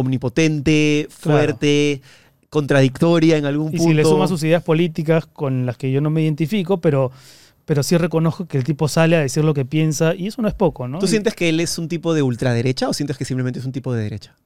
[0.00, 2.00] omnipotente, fuerte,
[2.50, 3.84] contradictoria en algún Y punto.
[3.90, 7.10] si le suma sus ideas políticas con las que yo no me identifico, pero,
[7.64, 10.48] pero sí reconozco que el tipo sale a decir lo que piensa y eso no
[10.48, 10.98] es poco, ¿no?
[10.98, 13.66] ¿Tú Y sientes que él es un tipo de ultraderecha o sientes que simplemente es
[13.66, 14.36] un tipo de derecha?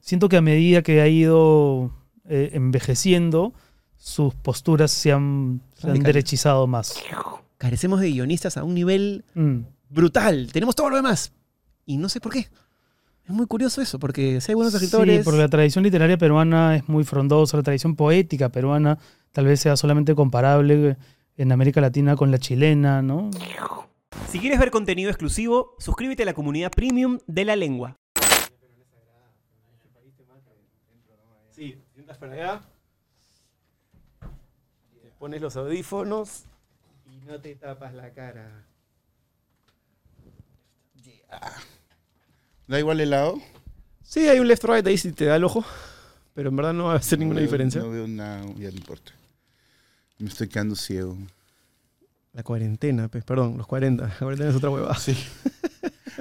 [0.00, 1.90] Siento que a medida que ha ido
[2.28, 3.52] eh, envejeciendo,
[3.96, 6.14] sus posturas se han, se han Radicales.
[6.14, 6.94] derechizado más.
[7.58, 9.60] Carecemos de guionistas a un nivel Mm.
[9.90, 10.50] brutal.
[10.52, 11.32] Tenemos todo lo demás.
[11.86, 12.48] Y no sé por qué.
[13.28, 15.18] Es muy curioso eso, porque si hay buenos escritores.
[15.18, 18.98] Sí, porque la tradición literaria peruana es muy frondosa, la tradición poética peruana
[19.32, 20.96] tal vez sea solamente comparable
[21.36, 23.30] en América Latina con la chilena, ¿no?
[24.30, 27.96] Si quieres ver contenido exclusivo, suscríbete a la comunidad premium de la lengua.
[31.50, 32.60] Sí, sientas para allá.
[35.02, 36.44] Te pones los audífonos
[37.12, 38.64] y no te tapas la cara.
[42.68, 43.38] ¿Da igual el lado?
[44.02, 45.64] Sí, hay un left right ahí si te da el ojo,
[46.34, 47.80] pero en verdad no va a hacer ninguna No veo- diferencia.
[47.82, 49.12] No veo nada, ya no importa.
[50.18, 51.16] Me estoy quedando ciego.
[52.32, 54.06] La cuarentena, pues, perdón, los 40.
[54.08, 54.94] La cuarentena es otra huevada.
[54.96, 55.16] Sí.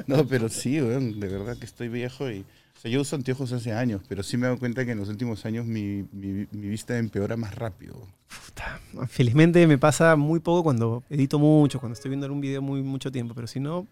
[0.06, 2.42] No, pero sí, weón, de verdad que estoy viejo y...
[2.42, 5.00] O sea, yo uso anteojos hace años, pero sí me he dado cuenta que en
[5.00, 8.08] los últimos años mi, mi- mi vista empeora más rápido.
[8.28, 12.84] Puta, Felizmente me pasa muy poco cuando edito mucho, cuando estoy viendo algún video muy
[12.84, 13.88] mucho tiempo, pero si no...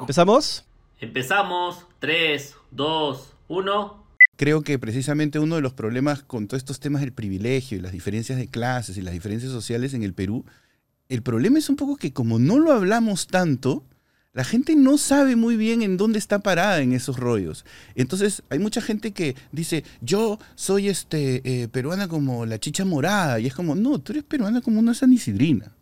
[0.00, 0.64] ¿Empezamos?
[1.00, 1.86] Empezamos.
[2.00, 4.04] 3, 2, 1.
[4.36, 7.92] Creo que precisamente uno de los problemas con todos estos temas del privilegio y las
[7.92, 10.44] diferencias de clases y las diferencias sociales en el Perú,
[11.08, 13.84] el problema es un poco que como no lo hablamos tanto,
[14.32, 17.64] la gente no sabe muy bien en dónde está parada en esos rollos.
[17.94, 23.38] Entonces hay mucha gente que dice, yo soy este eh, peruana como la chicha morada,
[23.38, 25.72] y es como, no, tú eres peruana como una sanisidrina.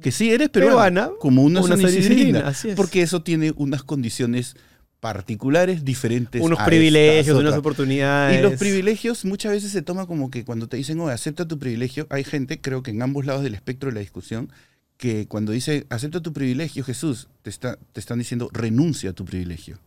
[0.00, 2.74] Que sí, eres peruana, Peruana, como una, una así es.
[2.76, 4.56] porque eso tiene unas condiciones
[5.00, 6.40] particulares diferentes.
[6.42, 8.38] Unos a privilegios, estas unas oportunidades.
[8.38, 11.58] Y los privilegios muchas veces se toma como que cuando te dicen, oye, acepta tu
[11.58, 14.52] privilegio, hay gente, creo que en ambos lados del espectro de la discusión,
[14.96, 19.24] que cuando dice, acepta tu privilegio, Jesús, te, está, te están diciendo, renuncia a tu
[19.24, 19.78] privilegio.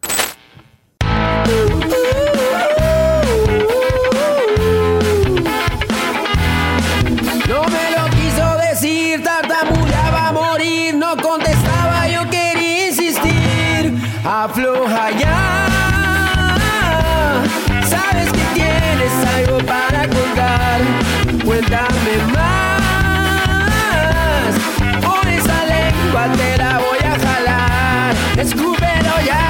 [14.43, 15.67] Afloja ya,
[17.87, 20.81] sabes que tienes algo para contar,
[21.45, 22.81] cuéntame más.
[25.01, 29.45] Con esa lengua te la voy a jalar, escúpelo ya.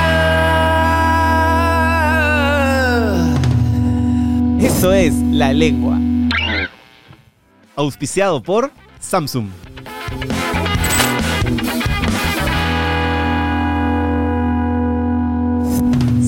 [4.59, 5.97] Eso es La Lengua.
[7.75, 9.49] Auspiciado por Samsung.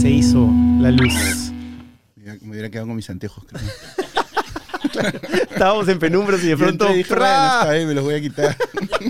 [0.05, 0.47] Se hizo
[0.81, 1.51] la luz.
[2.43, 3.43] Me hubiera- quedado con mis anteojos.
[3.47, 5.11] creo.
[5.49, 7.17] Estábamos en penumbras y de pronto y dije, ¡fra!
[7.27, 8.55] "Bueno, está bien, me los voy a quitar.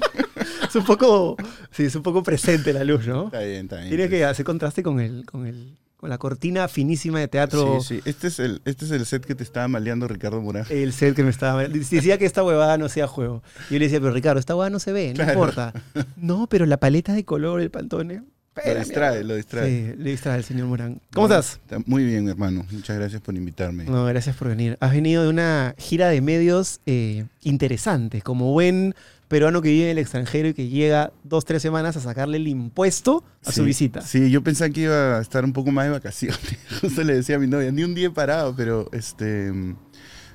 [0.70, 1.36] es un poco,
[1.72, 3.26] sí, es un poco presente la luz, ¿no?
[3.26, 3.90] está bien, está bien.
[3.90, 7.82] Tiene que hacer contraste con el, con el, con la cortina finísima de teatro.
[7.82, 8.02] Sí, sí.
[8.10, 10.64] Este es, el, este es el set que te estaba maleando Ricardo Morán.
[10.70, 11.68] El set que me estaba.
[11.68, 13.44] Decía que esta huevada no sea juego.
[13.70, 15.34] Y yo le decía, pero Ricardo, esta huevada no se ve, no Claro.
[15.34, 15.74] importa.
[16.16, 18.24] No, pero la paleta de color, el pantone.
[18.66, 19.70] Lo distrae, lo distrae.
[19.70, 21.02] Sí, le distrae el señor Morán.
[21.14, 21.60] ¿Cómo No, estás?
[21.62, 22.66] está Muy bien, hermano.
[22.72, 23.84] Muchas gracias por invitarme.
[23.86, 24.78] No, gracias por venir.
[24.80, 28.96] Has venido de una gira de medios eh, interesante, como buen
[29.28, 32.48] peruano que vive en el extranjero y que llega dos, tres semanas a sacarle el
[32.48, 34.02] impuesto a su visita.
[34.02, 36.40] Sí, yo pensaba que iba a estar un poco más de vacaciones.
[36.82, 39.52] Justo le decía a mi novia, ni un día he parado, pero este.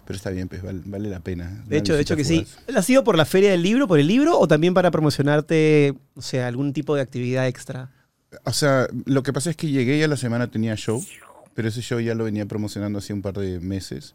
[0.04, 1.62] Pero está bien, pues vale, vale la pena.
[1.68, 2.44] De hecho, de hecho que sí.
[2.74, 6.22] ¿Ha sido por la feria del libro, por el libro, o también para promocionarte, o
[6.22, 7.90] sea, algún tipo de actividad extra?
[8.44, 11.04] O sea, lo que pasa es que llegué y a la semana tenía show,
[11.54, 14.14] pero ese show ya lo venía promocionando hace un par de meses.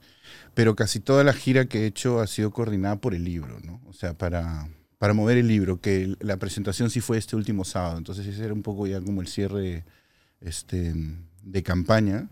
[0.53, 3.81] Pero casi toda la gira que he hecho ha sido coordinada por el libro, ¿no?
[3.87, 7.97] O sea, para, para mover el libro, que la presentación sí fue este último sábado.
[7.97, 9.83] Entonces ese era un poco ya como el cierre
[10.39, 10.93] este,
[11.43, 12.29] de campaña.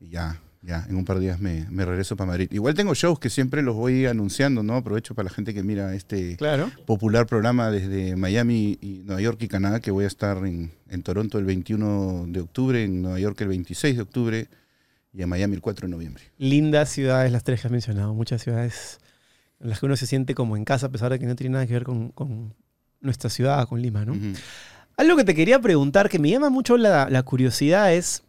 [0.00, 2.48] Y ya, ya, en un par de días me, me regreso para Madrid.
[2.50, 4.74] Igual tengo shows que siempre los voy anunciando, ¿no?
[4.74, 6.70] Aprovecho para la gente que mira este Claro.
[6.86, 11.02] popular programa desde Miami, y Nueva York y Canadá, que voy a estar en, en
[11.02, 14.48] Toronto el 21 de octubre, en Nueva York el 26 de octubre
[15.14, 16.24] y en Miami el 4 de noviembre.
[16.36, 18.98] Lindas ciudades las tres que has mencionado, muchas ciudades
[19.60, 21.52] en las que uno se siente como en casa, a pesar de que no tiene
[21.54, 22.54] nada que ver con, con
[23.00, 24.14] nuestra ciudad, con Lima, ¿no?
[24.98, 28.22] Algo que te quería preguntar, que me llama mucho la, la curiosidad, es,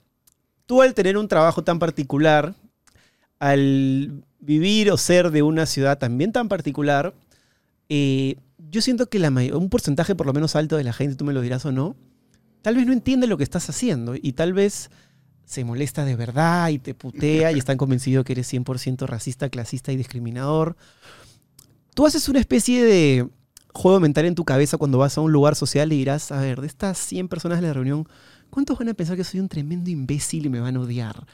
[0.68, 2.54] tú al tener un trabajo tan particular,
[3.40, 7.16] al vivir o ser de una ciudad también tan particular,
[7.90, 8.36] eh,
[8.70, 11.34] yo siento que la un porcentaje por lo menos alto de la gente, tú me
[11.34, 11.96] lo dirás o no,
[12.62, 14.92] tal vez no entiende lo que estás haciendo y tal vez
[15.46, 19.94] se molesta de verdad y te putea y están convencidos que eres 100% racista, clasista
[19.94, 20.76] y discriminador.
[21.96, 23.30] Tú haces una especie de
[23.74, 26.60] juego mental en tu cabeza cuando vas a un lugar social y dirás, a ver,
[26.60, 28.08] de estas 100 personas de la reunión,
[28.58, 31.28] ¿cuántos van a pensar que soy un tremendo imbécil y me van a odiar?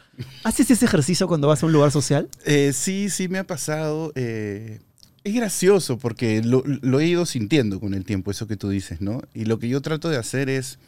[0.43, 2.27] ¿Haces ese ejercicio cuando vas a un lugar social?
[2.45, 4.11] Eh, sí, sí me ha pasado.
[4.15, 4.81] eh,
[5.23, 9.21] es gracioso porque lo, he ido sintiendo con el tiempo, eso que tú dices, ¿no?
[9.33, 10.79] Y lo que yo trato de hacer es,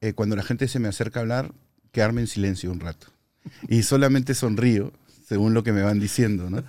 [0.00, 1.52] eh, cuando la gente se me acerca a hablar,
[1.90, 3.08] quedarme en silencio un rato.
[3.68, 4.92] Y solamente sonrío,
[5.26, 6.62] según lo que me van diciendo, ¿no?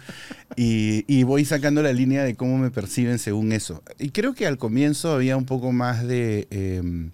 [0.56, 3.84] Y, voy sacando la línea de cómo me perciben según eso.
[4.00, 7.12] Y creo que al comienzo había un poco más de eh,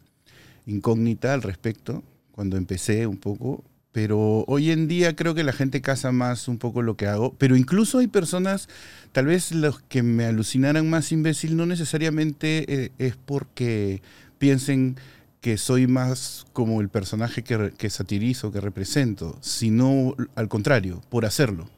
[0.70, 5.82] incógnita al respecto, cuando empecé un poco, pero hoy en día creo que la gente
[5.82, 8.70] casa más un poco lo que hago, pero incluso hay personas,
[9.12, 14.02] tal vez los que me alucinaran más imbécil, no necesariamente eh, es porque
[14.38, 14.96] piensen
[15.42, 21.26] que soy más como el personaje que, que satirizo, que represento, sino al contrario, por
[21.26, 21.70] hacerlo.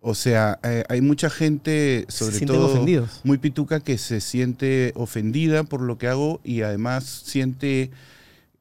[0.00, 3.20] O sea, eh, hay mucha gente, sobre todo ofendidos.
[3.24, 7.90] muy pituca, que se siente ofendida por lo que hago y además siente,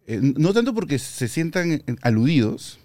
[0.07, 2.79] eh, no tanto porque se sientan eh, aludidos,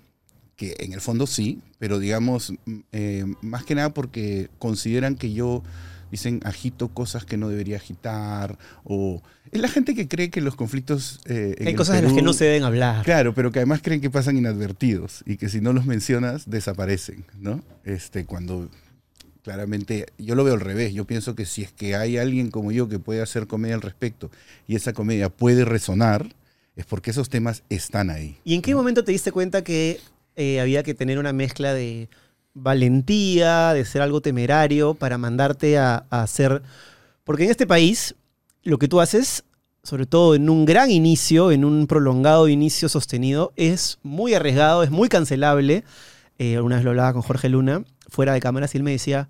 [0.60, 5.32] que en el fondo sí, pero digamos, mm, eh, más que nada porque consideran que
[5.32, 5.62] yo,
[6.10, 9.22] dicen, agito cosas que no debería agitar, o
[9.52, 11.20] es la gente que cree que los conflictos...
[11.26, 13.04] eh, en Hay el cosas de las que no se deben hablar.
[13.04, 17.24] Claro, pero que además creen que pasan inadvertidos y que si no los mencionas desaparecen,
[17.38, 17.62] ¿no?
[17.84, 18.68] Este, cuando
[19.42, 22.72] claramente yo lo veo al revés, yo pienso que si es que hay alguien como
[22.72, 24.30] yo que puede hacer comedia al respecto
[24.68, 26.34] y esa comedia puede resonar,
[26.76, 28.36] es porque esos temas están ahí.
[28.44, 30.00] ¿Y en qué momento te diste cuenta que
[30.36, 32.08] eh, había que tener una mezcla de
[32.54, 36.62] valentía, de ser algo temerario para mandarte a, hacer...
[37.24, 38.14] Porque en este país,
[38.62, 39.44] lo que tú haces,
[39.82, 44.90] sobre todo en un gran inicio, en un prolongado inicio sostenido, es muy arriesgado, es
[44.90, 45.84] muy cancelable.
[46.38, 49.28] Eh, una vez lo hablaba con Jorge Luna, fuera de cámaras, y él me decía,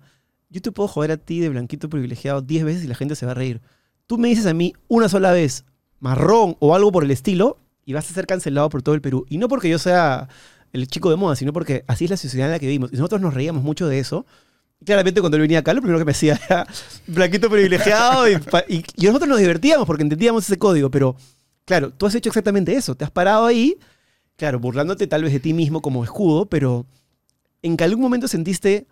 [0.49, 3.25] yo te puedo joder a ti de blanquito privilegiado 10 veces y la gente se
[3.25, 3.61] va a reír.
[4.07, 5.63] Tú me dices a mí una sola vez
[5.99, 9.25] marrón o algo por el estilo y vas a ser cancelado por todo el Perú.
[9.29, 10.27] Y no porque yo sea
[10.73, 12.91] el chico de moda, sino porque así es la sociedad en la que vivimos.
[12.93, 14.25] Y nosotros nos reíamos mucho de eso.
[14.85, 16.65] Claramente cuando él venía acá, lo primero que me decía era
[17.07, 18.33] blanquito privilegiado y,
[18.67, 20.89] y- y nosotros nos divertíamos porque entendíamos ese código.
[20.89, 21.15] Pero
[21.65, 22.95] claro, tú has hecho exactamente eso.
[22.95, 23.77] Te has parado ahí,
[24.37, 26.85] claro, burlándote tal vez de ti mismo como escudo, pero
[27.61, 28.87] en que algún momento sentiste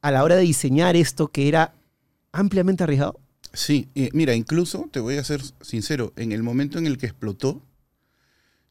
[0.00, 1.74] a la hora de diseñar esto que era
[2.30, 3.18] ampliamente arriesgado.
[3.52, 7.06] Sí, y mira, incluso te voy a ser sincero, en el momento en el que
[7.06, 7.62] explotó,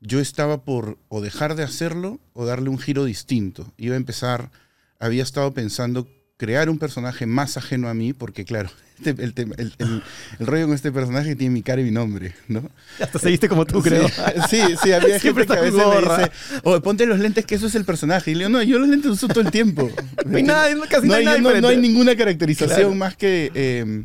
[0.02, 3.74] yo estaba por o dejar de hacerlo o darle un giro distinto.
[3.78, 4.52] Iba a empezar,
[5.00, 6.08] había estado pensando
[6.38, 8.70] crear un personaje más ajeno a mí, porque claro,
[9.04, 10.04] este- el, el- el-
[10.40, 12.70] el rollo con este personaje tiene mi cara y mi nombre, ¿no?
[13.02, 14.08] Hasta seguiste como tú, Sí, creo.
[14.50, 17.56] Sí, sí, había Siempre gente que a veces me dice, oh, ponte los lentes que
[17.56, 18.30] eso es el personaje.
[18.32, 19.90] Y le digo, no, yo los lentes uso todo el tiempo.
[20.28, 22.94] No hay nada, casi no, hay nada no- no hay ninguna caracterización Claro.
[22.96, 23.52] más que...
[23.56, 24.04] eh,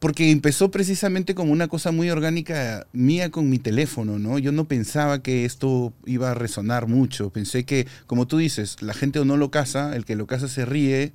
[0.00, 4.38] porque empezó precisamente como una cosa muy orgánica mía con mi teléfono, ¿no?
[4.38, 7.28] Yo no pensaba que esto iba a resonar mucho.
[7.30, 10.48] Pensé que, como tú dices, la gente o no lo casa, el que lo casa
[10.48, 11.12] se ríe,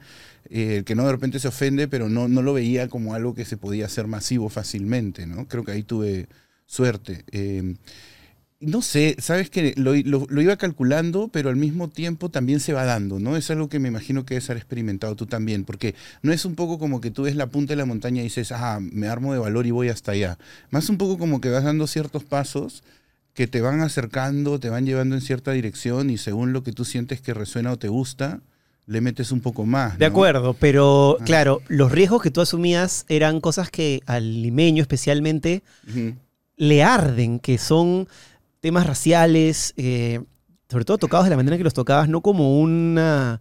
[0.52, 3.34] eh, el que no de repente se ofende, pero no, no lo veía como algo
[3.34, 5.48] que se podía hacer masivo fácilmente, ¿no?
[5.48, 6.28] Creo que ahí tuve
[6.68, 7.26] suerte.
[7.32, 7.76] Eh,
[8.62, 12.74] no sé, sabes que lo, lo- lo iba calculando, pero al mismo tiempo también se
[12.74, 13.36] va dando, ¿no?
[13.36, 15.94] Es algo que me imagino que debes haber experimentado tú también, porque
[16.24, 18.52] no es un poco como que tú ves la punta de la montaña y dices,
[18.54, 20.38] ah, me armo de valor y voy hasta allá.
[20.72, 22.82] Más un poco como que vas dando ciertos pasos
[23.34, 26.86] que te van acercando, te van llevando en cierta dirección y según lo que tú
[26.86, 28.40] sientes que resuena o te gusta,
[28.88, 29.98] le metes un poco más.
[30.00, 31.24] De acuerdo, pero Ah.
[31.26, 35.62] claro, los riesgos que tú asumías eran cosas que al limeño especialmente
[36.58, 38.08] le arden, que son
[38.66, 40.22] temas raciales, eh,
[40.72, 43.40] sobre todo tocados de la manera que los tocabas, no como una,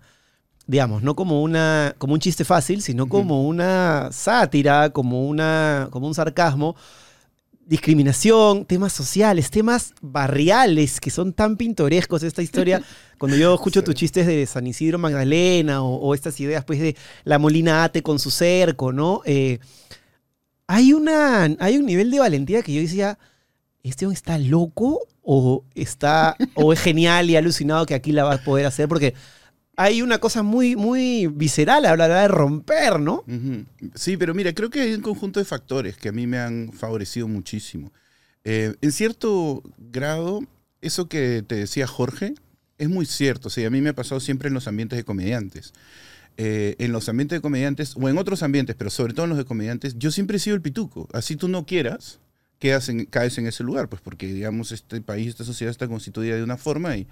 [0.67, 6.07] digamos, no como una, como un chiste fácil, sino como una sátira, como una, como
[6.09, 6.77] un sarcasmo.
[7.67, 12.83] Discriminación, temas sociales, temas barriales que son tan pintorescos esta historia.
[13.19, 13.87] Cuando yo escucho Sí.
[13.87, 18.03] tus chistes de San Isidro Magdalena o, o estas ideas pues de la Molina Ate
[18.03, 19.23] con su cerco, ¿no?
[19.25, 19.61] Eh,
[20.67, 23.19] hay, una, hay un nivel de valentía que yo decía,
[23.83, 28.35] ¿este hombre está loco o, está, o es genial y alucinado que aquí la va
[28.35, 28.89] a poder hacer?
[28.89, 29.15] Porque
[29.77, 33.25] hay una cosa muy, muy visceral a la de romper, ¿no?
[33.95, 36.73] Sí, pero mira, creo que hay un conjunto de factores que a mí me han
[36.73, 37.93] favorecido muchísimo.
[38.45, 40.41] Eh, en cierto grado,
[40.81, 42.35] eso que te decía Jorge
[42.79, 43.49] es muy cierto.
[43.49, 45.73] O a mí me ha pasado siempre en los ambientes de comediantes.
[46.37, 49.39] Eh, en los ambientes de comediantes, o en otros ambientes, pero sobre todo en los
[49.39, 51.09] de comediantes, yo siempre he sido el pituco.
[51.13, 52.19] Así tú no quieras,
[52.65, 56.35] quedas en- caes en ese lugar, pues porque, digamos, este país, esta sociedad está constituida
[56.37, 57.07] de una forma y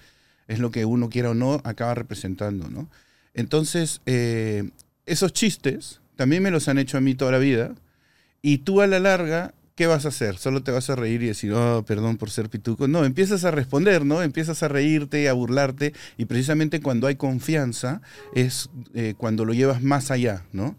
[0.48, 2.88] es lo que uno quiera o no acaba representando, ¿no?
[3.34, 4.70] Entonces, eh,
[5.04, 7.74] esos chistes también me los han hecho a mí toda la vida
[8.40, 10.38] y tú a la larga, ¿qué vas a hacer?
[10.38, 12.88] Solo te vas a reír y decir, oh, perdón por ser pituco.
[12.88, 14.22] No, empiezas a responder, ¿no?
[14.22, 18.00] Empiezas a reírte, a burlarte y precisamente cuando hay confianza
[18.34, 20.76] es eh, cuando lo llevas más allá, ¿no?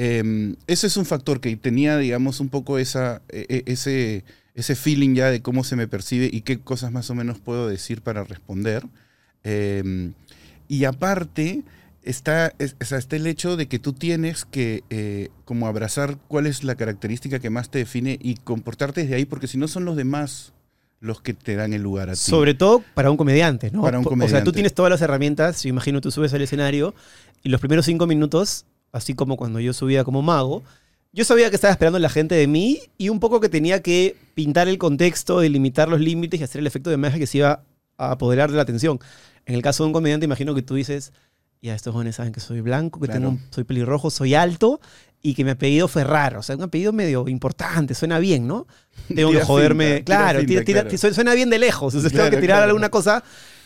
[0.00, 4.24] Eh, ese es un factor que tenía, digamos, un poco esa, e- e- ese,
[4.54, 7.66] ese feeling ya de cómo se me percibe y qué cosas más o menos puedo
[7.68, 8.84] decir para responder.
[9.42, 10.12] Eh,
[10.68, 11.62] y aparte
[12.04, 16.62] está, es- está el hecho de que tú tienes que eh, como abrazar cuál es
[16.62, 19.96] la característica que más te define y comportarte desde ahí, porque si no son los
[19.96, 20.52] demás
[21.00, 22.18] los que te dan el lugar a ti.
[22.18, 23.82] Sobre todo para un comediante, ¿no?
[23.82, 24.52] Para un O sea, tú comediante.
[24.52, 26.94] tienes todas las herramientas, yo imagino tú subes al escenario
[27.44, 30.62] y los primeros cinco minutos, así como cuando yo subía como mago,
[31.12, 34.16] yo sabía que estaba esperando la gente de mí y un poco que tenía que
[34.34, 37.64] pintar el contexto, delimitar los límites y hacer el efecto de magia que se iba
[37.96, 39.00] a apoderar de la atención.
[39.46, 41.12] En el caso de un comediante, imagino que tú dices,
[41.62, 43.20] ya estos jóvenes saben que soy blanco, que Claro.
[43.30, 44.80] tengo soy pelirrojo, soy alto
[45.22, 46.38] y que mi apellido fue raro.
[46.40, 48.66] O sea, un apellido medio importante, suena bien, ¿no?
[49.14, 50.04] Tengo que joderme.
[50.04, 50.98] claro, finta, tira- tira- claro.
[50.98, 51.94] su- suena bien de lejos.
[51.94, 53.24] O sea, tengo que tirar alguna cosa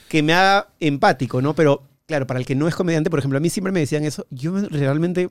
[0.08, 1.54] que me haga empático, ¿no?
[1.54, 1.82] Pero,
[2.12, 4.26] claro, para el que no es comediante, por ejemplo, a mí siempre me decían eso.
[4.30, 5.30] Yo me- realmente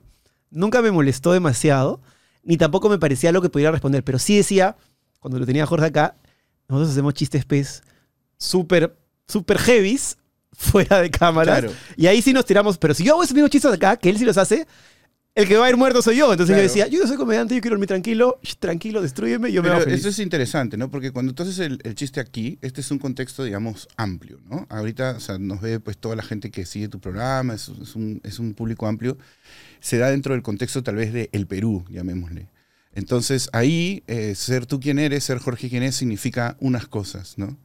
[0.50, 2.00] nunca me molestó demasiado,
[2.42, 4.02] ni tampoco me parecía lo que pudiera responder.
[4.02, 4.76] Pero sí decía,
[5.20, 6.16] cuando lo tenía Jorge acá,
[6.68, 7.82] nosotros hacemos chistes pez
[8.36, 8.96] súper,
[9.28, 10.18] súper heavies
[10.52, 11.60] fuera de cámaras.
[11.60, 11.74] Claro.
[11.96, 12.78] Y ahí sí nos tiramos.
[12.78, 14.66] Pero si yo hago esos mismos chistes acá, que él sí los hace,
[15.34, 16.30] el que va a ir muerto soy yo.
[16.32, 16.62] Entonces Claro.
[16.62, 19.76] yo decía, yo no soy comediante, yo quiero dormir tranquilo, tranquilo, destruyeme, yo me Pero
[19.76, 20.00] hago feliz.
[20.00, 20.90] eso es interesante, ¿no?
[20.90, 24.66] Porque cuando haces el, el chiste aquí, este es un contexto, digamos, amplio, ¿no?
[24.68, 27.96] Ahorita, o sea, nos ve pues toda la gente que sigue tu programa, es, es
[27.96, 29.16] un, es un público amplio.
[29.80, 32.48] Se da dentro del contexto tal vez de el Perú, llamémosle.
[32.94, 37.56] Entonces, ahí, eh, ser tú quien eres, ser Jorge quien es, significa unas cosas, ¿no?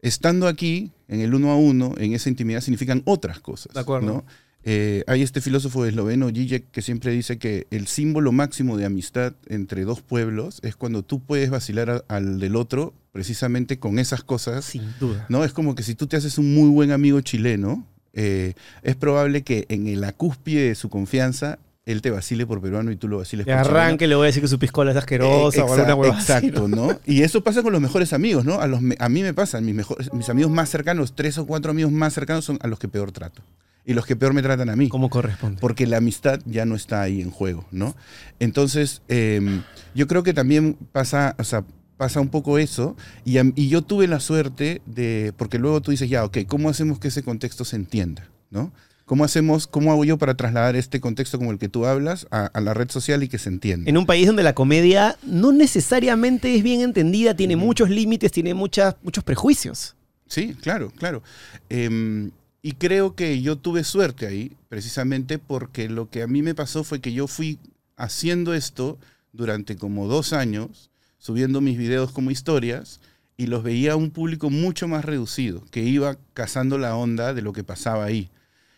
[0.00, 3.72] Estando aquí, en el uno a uno, en esa intimidad, significan otras cosas.
[3.74, 4.06] De acuerdo.
[4.06, 4.24] ¿no?
[4.66, 9.34] Eh, hay este filósofo esloveno, Zizek, que siempre dice que el símbolo máximo de amistad
[9.48, 14.24] entre dos pueblos es cuando tú puedes vacilar a- al del otro precisamente con esas
[14.24, 14.64] cosas.
[14.64, 15.26] Sin duda.
[15.28, 15.44] ¿no?
[15.44, 19.42] Es como que si tú te haces un muy buen amigo chileno, eh, es probable
[19.42, 23.18] que en la cúspide de su confianza, él te vacile por peruano y tú lo
[23.18, 23.68] vaciles por chileno.
[23.68, 26.16] arranque le voy a decir que su piscola es asquerosa Eh, o alguna exacto, hueva
[26.16, 26.98] así, Exacto, ¿no?
[27.04, 28.60] Y eso pasa con los mejores amigos, ¿no?
[28.60, 31.70] A, los, a mí me pasa, mis, mejores, mis amigos más cercanos, tres o cuatro
[31.72, 33.42] amigos más cercanos son a los que peor trato.
[33.84, 34.88] Y los que peor me tratan a mí.
[34.88, 35.60] Como corresponde.
[35.60, 37.94] Porque la amistad ya no está ahí en juego, ¿no?
[38.40, 39.60] Entonces, eh,
[39.94, 41.64] yo creo que también pasa, o sea,
[41.98, 42.96] pasa un poco eso.
[43.26, 46.98] Y, y yo tuve la suerte de, porque luego tú dices, ya, ok, ¿cómo hacemos
[46.98, 48.72] que ese contexto se entienda, ¿no?
[49.04, 52.46] ¿Cómo hacemos, cómo hago yo para trasladar este contexto como el que tú hablas a,
[52.46, 53.88] a la red social y que se entienda?
[53.88, 58.54] En un país donde la comedia no necesariamente es bien entendida, tiene muchos límites, tiene
[58.54, 59.94] muchas, muchos prejuicios.
[60.26, 61.22] Sí, claro, claro.
[61.68, 62.30] Em,
[62.62, 66.82] y creo que yo tuve suerte ahí, precisamente porque lo que a mí me pasó
[66.82, 67.58] fue que yo fui
[67.96, 68.98] haciendo esto
[69.32, 73.00] durante como dos años, subiendo mis videos como historias,
[73.36, 77.42] y los veía a un público mucho más reducido, que iba cazando la onda de
[77.42, 78.30] lo que pasaba ahí.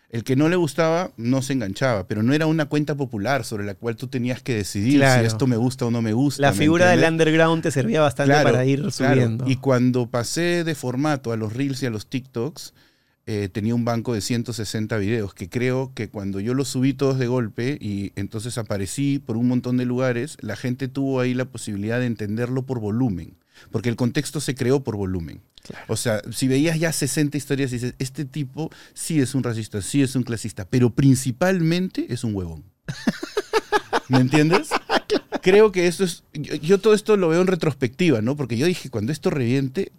[0.09, 3.65] El que no le gustaba no se enganchaba, pero no era una cuenta popular sobre
[3.65, 5.21] la cual tú tenías que decidir Claro.
[5.21, 6.41] si esto me gusta o no me gusta.
[6.41, 8.91] La ¿me figura del underground te servía bastante Claro, para ir claro.
[8.91, 9.49] subiendo.
[9.49, 12.73] Y cuando pasé de formato a los Reels y a los TikToks,
[13.29, 17.19] eh, tenía un banco de 160 videos, que creo que cuando yo los subí todos
[17.19, 21.43] de golpe y entonces aparecí por un montón de lugares, la gente tuvo ahí la
[21.43, 23.33] posibilidad de entenderlo por volumen,
[23.71, 25.41] porque el contexto se creó por volumen.
[25.87, 29.81] O sea, si veías ya 60 historias y dices, este tipo sí es un racista,
[29.81, 32.63] sí es un clasista, pero principalmente es un huevón.
[34.07, 34.69] ¿Me entiendes?
[35.41, 36.23] Creo que esto es.
[36.33, 38.35] Yo, yo todo esto lo veo en retrospectiva, ¿no?
[38.35, 39.91] Porque yo dije, cuando esto reviente,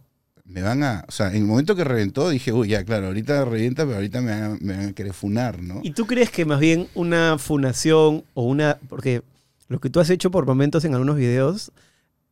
[0.49, 1.05] me van a.
[1.07, 4.21] O sea, en el momento que reventó, dije, uy, ya, claro, ahorita revienta, pero ahorita
[4.21, 5.81] me van a, me van a querer funar, ¿no?
[5.83, 8.79] ¿Y tú crees que más bien una funación o una...
[8.89, 9.23] Porque
[9.69, 11.71] lo que tú has hecho por momentos en algunos videos,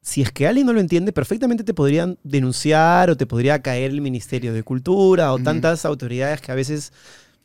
[0.09, 3.91] si es que alguien no lo entiende, perfectamente te podrían denunciar o te podría caer
[3.91, 5.43] el Ministerio de Cultura o Ujú.
[5.45, 6.93] tantas autoridades que a veces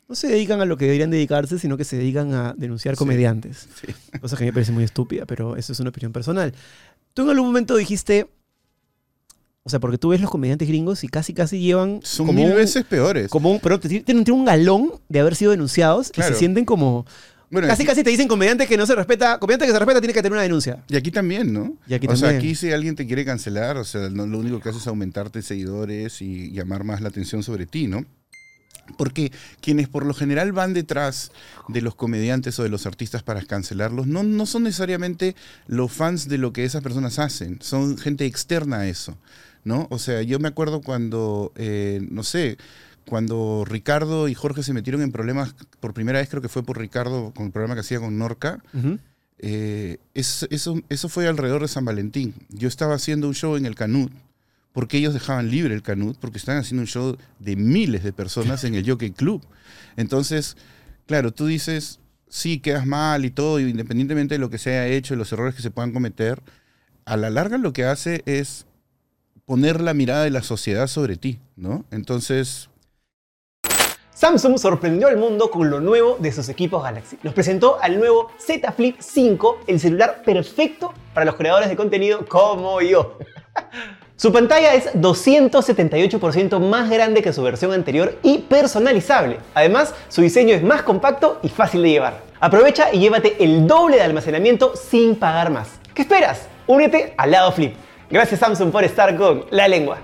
[0.07, 2.99] no se dedican a lo que deberían dedicarse, sino que se dedican a denunciar Sí.
[2.99, 3.67] comediantes.
[3.81, 3.87] Sí.
[4.21, 6.53] Cosa que a mí me parece muy estúpida, pero eso es una opinión personal.
[7.15, 8.27] Tú en algún momento dijiste...
[9.63, 12.49] O sea, porque tú ves los comediantes gringos y casi, casi llevan Son como mil
[12.51, 13.29] un- veces peores.
[13.29, 17.05] como un, pero tienen, tienen un galón de haber sido denunciados y se sienten como...
[17.51, 19.99] Bueno, Casi aquí- casi te dicen comediante que no se respeta, comediante que se respeta
[19.99, 20.83] tiene que tener una denuncia.
[20.87, 21.75] Y aquí también, ¿no?
[21.85, 24.59] Y aquí o sea, aquí si alguien te quiere cancelar, o sea, no- lo único
[24.61, 28.05] que hace es aumentarte seguidores y llamar más la atención sobre ti, ¿no?
[28.97, 29.31] Porque
[29.61, 31.31] quienes por lo general van detrás
[31.67, 35.35] de los comediantes o de los artistas para cancelarlos, no, no son necesariamente
[35.67, 39.17] los fans de lo que esas personas hacen, son gente externa a eso,
[39.63, 39.87] ¿no?
[39.91, 42.57] O sea, yo me acuerdo cuando, eh, no sé,
[43.07, 46.77] cuando Ricardo y Jorge se metieron en problemas, por primera vez creo que fue por
[46.79, 48.99] Ricardo con el programa que hacía con Norca, Ujú.
[49.39, 52.33] eh, es- eso, eso fue alrededor de San Valentín.
[52.49, 54.11] Yo estaba haciendo un show en el Canut,
[54.73, 58.63] porque ellos dejaban libre el Canut, porque estaban haciendo un show de miles de personas
[58.63, 59.41] en el Jockey Club.
[59.97, 60.55] Entonces,
[61.07, 64.87] claro, tú dices, sí, quedas mal y todo, y independientemente de lo que se haya
[64.87, 66.41] hecho los errores que se puedan cometer,
[67.03, 68.65] a la larga lo que hace es
[69.45, 71.83] poner la mirada de la sociedad sobre ti, ¿no?
[71.91, 72.69] Entonces,
[74.13, 77.17] Samsung sorprendió al mundo con lo nuevo de sus equipos Galaxy.
[77.23, 82.25] Nos presentó al nuevo Z Flip 5, el celular perfecto para los creadores de contenido
[82.27, 83.17] como yo.
[84.17, 89.37] Su pantalla es 278% más grande que su versión anterior y personalizable.
[89.55, 92.19] Además, su diseño es más compacto y fácil de llevar.
[92.39, 95.79] Aprovecha y llévate el doble de almacenamiento sin pagar más.
[95.95, 96.47] ¿Qué esperas?
[96.67, 97.73] Únete al lado Flip.
[98.11, 99.97] Gracias Samsung por estar con la lengua.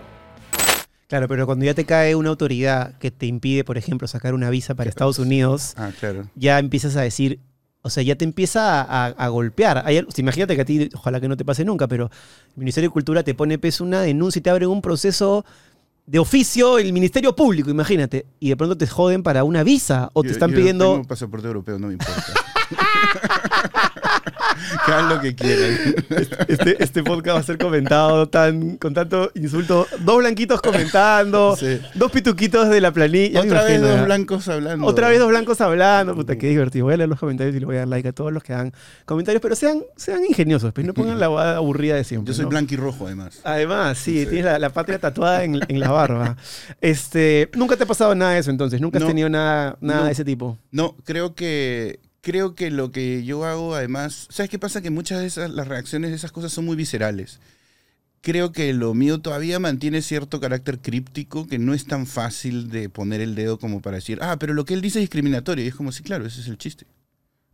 [1.08, 4.50] Claro, pero cuando ya te cae una autoridad que te impide, por ejemplo, sacar una
[4.50, 6.28] visa para Estados Unidos, ah, claro.
[6.36, 7.40] ya empiezas a decir,
[7.82, 9.84] o sea, ya te empieza a, a- a golpear.
[9.86, 12.06] Hay imagínate que a ti, ojalá que no te pase nunca, pero
[12.50, 15.46] el Ministerio de Cultura te pone pues, una denuncia y te abre un proceso
[16.06, 20.24] de oficio, el Ministerio Público, imagínate, y de pronto te joden para una visa o
[20.24, 20.94] te están yo pidiendo...
[20.94, 22.34] Tengo pasaporte europeo, no me importa.
[24.86, 25.96] que hagan lo que quieran.
[26.48, 29.88] Este, este podcast va a ser comentado tan, con tanto insulto.
[30.00, 31.80] Dos blanquitos comentando, Sí.
[31.96, 33.42] dos pituquitos de la planilla.
[33.42, 34.86] Otra vez imagino, dos blancos hablando.
[34.86, 36.16] Otra vez dos blancos hablando.
[36.16, 36.86] Puta, qué divertido.
[36.86, 38.54] Voy a leer los comentarios y le voy a dar like a todos los que
[38.54, 38.74] hagan
[39.06, 42.32] comentarios, pero sean, sean ingeniosos, pues no pongan la guada aburrida de siempre.
[42.32, 42.50] Yo soy ¿no?
[42.50, 43.40] blanco y rojo, además.
[43.44, 44.26] Además, sí, Sí.
[44.28, 46.36] tienes la, la patria tatuada en, en la barba.
[46.82, 49.08] Este, nunca te ha pasado nada de eso entonces, nunca has No.
[49.08, 50.06] tenido nada, nada No.
[50.06, 50.58] de ese tipo.
[50.72, 54.82] No, creo que creo que lo que yo hago además, ¿sabes qué pasa?
[54.82, 57.40] Que muchas de las reacciones de esas cosas son muy viscerales.
[58.20, 62.90] Creo que lo mío todavía mantiene cierto carácter críptico que no es tan fácil de
[62.90, 65.64] poner el dedo como para decir, ah, pero lo que él dice es discriminatorio.
[65.64, 66.86] Y es como, sí, claro, ese es el chiste.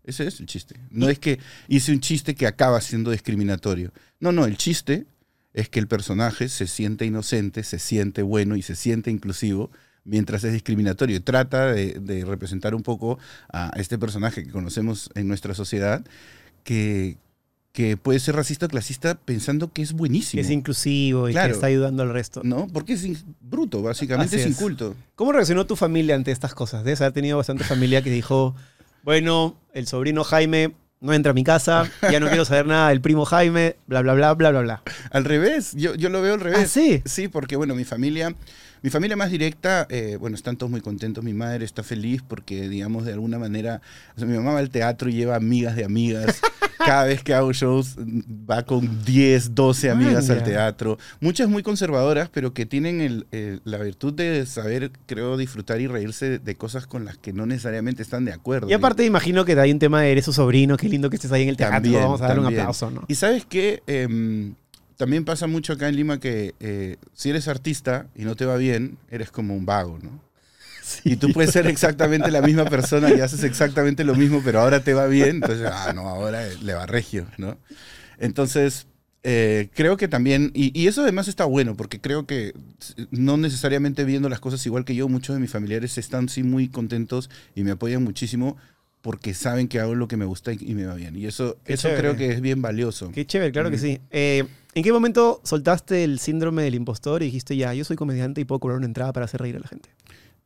[0.04, 0.74] Ese es el chiste.
[0.90, 3.94] No es que hice un chiste que acaba siendo discriminatorio.
[4.20, 5.06] No, no, el chiste
[5.54, 9.70] es que el personaje se siente inocente, se siente bueno y se siente inclusivo
[10.06, 11.22] mientras es discriminatorio.
[11.24, 13.20] Trata de, de representar un poco
[13.52, 16.04] a este personaje que conocemos en nuestra sociedad
[16.64, 17.18] que,
[17.72, 20.40] que puede ser racista o clasista pensando que es buenísimo.
[20.40, 21.48] Que es inclusivo y Claro.
[21.50, 22.42] que está ayudando al resto.
[22.44, 22.68] ¿No?
[22.68, 23.06] Porque es
[23.42, 24.48] bruto, básicamente es es.
[24.52, 24.96] inculto.
[25.16, 26.84] ¿Cómo reaccionó tu familia ante estas cosas?
[26.84, 28.56] Debes haber tenido bastante familia que dijo,
[29.04, 33.02] bueno, el sobrino Jaime no entra a mi casa, ya no quiero saber nada del
[33.02, 34.84] primo Jaime, bla, bla, bla, bla, bla, bla.
[35.12, 36.60] Al revés, yo, yo lo veo al revés.
[36.62, 37.02] ¿Ah, sí?
[37.04, 38.34] Sí, porque bueno, mi familia,
[38.84, 41.24] mi familia más directa, eh, bueno, están todos muy contentos.
[41.24, 43.82] Mi madre está feliz porque, digamos, de alguna manera,
[44.16, 46.40] o sea, mi mamá va al teatro y lleva amigas de amigas.
[46.86, 48.20] Cada vez que hago shows mm,
[48.50, 50.34] va con 10, 12 amigas Manja.
[50.34, 50.98] al teatro.
[51.22, 55.88] Muchas muy conservadoras, pero que tienen el- el- la virtud de saber, creo, disfrutar y
[55.88, 58.70] reírse de cosas con las que no necesariamente están de acuerdo.
[58.70, 61.32] Y aparte imagino que hay un tema de eres su sobrino, qué lindo que estés
[61.32, 63.06] ahí en el teatro, También, vamos a darle un aplauso, ¿no?
[63.08, 64.56] Y sabes qué, Em,
[64.98, 68.58] también pasa mucho acá en Lima que eh, si eres artista y no te va
[68.58, 70.22] bien, eres como un vago, ¿no?
[71.06, 74.84] Y tú puedes ser exactamente la misma persona y haces exactamente lo mismo, pero ahora
[74.84, 77.58] te va bien, entonces, ah, no, ahora le va regio, ¿no?
[78.20, 78.88] Entonces,
[79.24, 82.54] eh, creo que también, y, y eso además está bueno, porque creo que
[83.12, 86.68] no necesariamente viendo las cosas igual que yo, muchos de mis familiares están sí muy
[86.68, 88.58] contentos y me apoyan muchísimo
[89.02, 91.16] porque saben que hago lo que me gusta y, y me va bien.
[91.18, 92.00] Y eso, Qué eso chévere.
[92.02, 93.12] creo que es bien valioso.
[93.14, 94.00] Qué chévere, claro que sí.
[94.12, 98.42] Eh, ¿En qué momento soltaste el síndrome del impostor y dijiste ya, yo soy comediante
[98.42, 99.90] y puedo cobrar una entrada para hacer reír a la gente?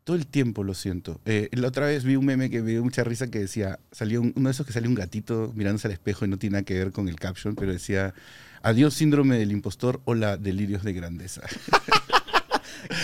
[0.04, 1.20] Todo el tiempo lo siento.
[1.26, 4.22] Eh, la otra vez vi un meme que me dio mucha risa que decía, salió
[4.22, 6.64] un- uno de esos que salió un gatito mirándose al espejo y no tiene nada
[6.64, 8.14] que ver con el caption, pero decía,
[8.62, 11.42] adiós síndrome del impostor, hola delirios de grandeza.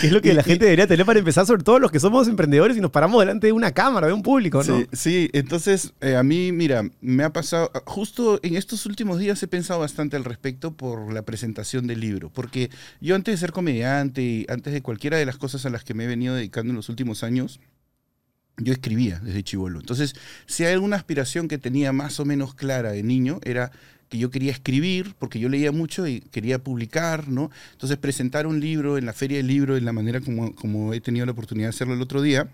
[0.00, 1.90] Que es lo que Y- la y- gente debería tener para empezar, sobre todo los
[1.90, 4.78] que somos emprendedores y nos paramos delante de una cámara, de un público, ¿no?
[4.78, 9.42] Sí, sí, entonces eh, a mí, mira, me ha pasado, justo en estos últimos días
[9.42, 13.52] he pensado bastante al respecto por la presentación del libro, porque yo antes de ser
[13.52, 16.70] comediante y antes de cualquiera de las cosas a las que me he venido dedicando
[16.70, 17.60] en los últimos años,
[18.56, 19.80] yo escribía desde chivolo.
[19.80, 20.14] Entonces,
[20.46, 23.72] si hay alguna aspiración que tenía más o menos clara de niño, era
[24.08, 27.50] que yo quería escribir, porque yo leía mucho y quería publicar, ¿no?
[27.72, 31.00] Entonces, presentar un libro en la feria del libro, en la manera como, como he
[31.00, 32.48] tenido la oportunidad de hacerlo el otro día,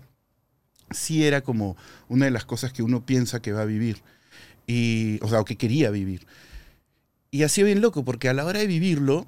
[0.91, 1.77] sí era como
[2.09, 4.01] una de las cosas que uno piensa que va a vivir,
[4.67, 6.25] y, o sea, o que quería vivir.
[7.31, 9.25] Y así bien loco, porque a la hora de vivirlo,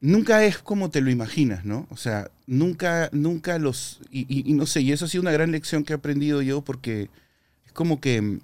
[0.00, 1.86] nunca es como te lo imaginas, ¿no?
[1.90, 4.00] O sea, nunca, nunca los...
[4.10, 6.40] Y, y- y no sé, y eso ha sido una gran lección que he aprendido
[6.42, 7.10] yo, porque
[7.66, 8.40] es como que mm,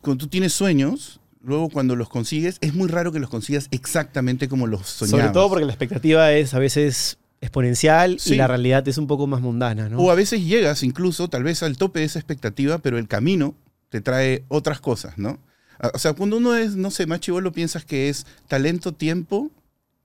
[0.00, 4.48] cuando tú tienes sueños, luego cuando los consigues, es muy raro que los consigas exactamente
[4.48, 5.20] como los soñabas.
[5.20, 8.34] Sobre todo porque la expectativa es a veces exponencial Sí.
[8.34, 9.98] y la realidad es un poco más mundana, ¿no?
[9.98, 13.54] O a veces llegas incluso tal vez al tope de esa expectativa, pero el camino
[13.88, 15.38] te trae otras cosas, ¿no?
[15.78, 19.50] Ah, O sea, cuando uno es, no sé, más chivolo piensas que es talento, tiempo,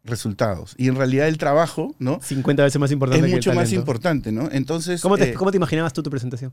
[0.04, 0.75] resultados.
[0.77, 2.19] Y en realidad el trabajo, ¿no?
[2.21, 4.49] 50 veces más importante Es que el mucho más importante, ¿no?
[4.51, 6.51] Entonces, ¿Cómo te, eh, cómo te imaginabas tú tu presentación?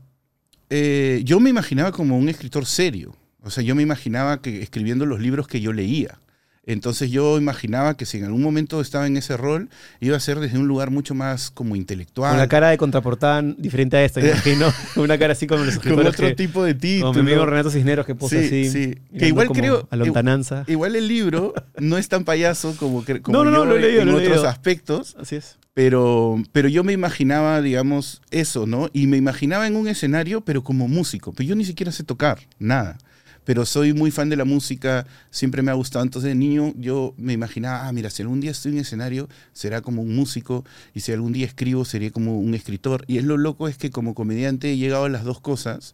[0.69, 3.15] eh, yo me imaginaba como un escritor serio.
[3.43, 6.19] O sea, yo me imaginaba que escribiendo los libros que yo leía.
[6.65, 9.69] Entonces yo imaginaba que si en algún momento estaba en ese rol,
[10.01, 12.29] iba a ser desde un lugar mucho más como intelectual.
[12.31, 14.71] Con la cara de contraportada diferente a esta, imagino.
[14.95, 17.11] Una cara así como los con escritores otro que- tipo de título.
[17.13, 18.69] Como mi amigo Renato Cisneros que puso Sí, así.
[18.69, 18.95] sí.
[19.17, 20.63] Que igual como creo- A lontananza.
[20.67, 23.75] Igual el libro no es tan payaso como, que- como No, no, no, yo lo
[23.77, 24.49] he leído, en lo he otros leído.
[24.49, 25.57] aspectos, Así es.
[25.73, 28.89] pero, pero yo me imaginaba, digamos, eso, ¿no?
[28.93, 31.33] Y me imaginaba en un escenario, pero como músico.
[31.33, 32.99] Pero yo ni siquiera sé tocar, nada.
[33.45, 36.03] Pero soy muy fan de la música, siempre me ha gustado.
[36.03, 39.81] Entonces de niño yo me imaginaba, ah, mira, si algún día estoy en escenario, será
[39.81, 43.03] como un músico, y si algún día escribo, sería como un escritor.
[43.07, 45.93] Y es lo loco es que como comediante he llegado a las dos cosas,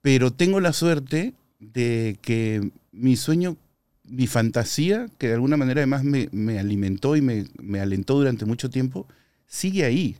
[0.00, 3.56] pero tengo la suerte de que mi sueño,
[4.04, 8.44] mi fantasía, que de alguna manera además me, me alimentó y me, me alentó durante
[8.44, 9.06] mucho tiempo,
[9.46, 10.16] sigue ahí,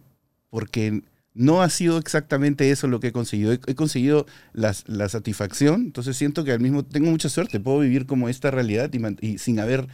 [0.50, 1.02] porque
[1.34, 3.52] no ha sido exactamente eso lo que he conseguido.
[3.52, 7.78] He, he conseguido las- la satisfacción, entonces siento que al mismo tengo mucha suerte, puedo
[7.78, 8.90] vivir como esta realidad
[9.20, 9.86] y, sin haber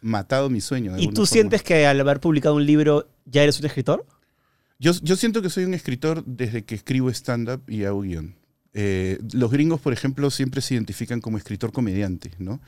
[0.00, 0.96] matado mi sueño.
[0.98, 1.26] ¿Y tú forma.
[1.26, 4.06] sientes que al haber publicado un libro ya eres un escritor?
[4.78, 8.36] Yo, yo siento que soy un escritor desde que escribo stand-up y hago guion.
[8.74, 12.60] Eh, los gringos, por ejemplo, siempre se identifican como escritor comediante, ¿no?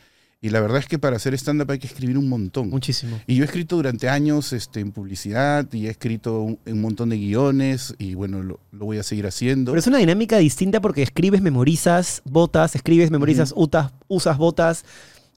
[0.43, 2.71] Y la verdad es que para hacer stand-up hay que escribir un montón.
[2.71, 3.21] Muchísimo.
[3.27, 7.11] Y yo he escrito durante años este, en publicidad y he escrito un, un montón
[7.11, 9.73] de guiones y bueno, lo, lo voy a seguir haciendo.
[9.73, 14.87] Pero es una dinámica distinta porque escribes, memorizas, botas, escribes, memorizas, utas- usas botas,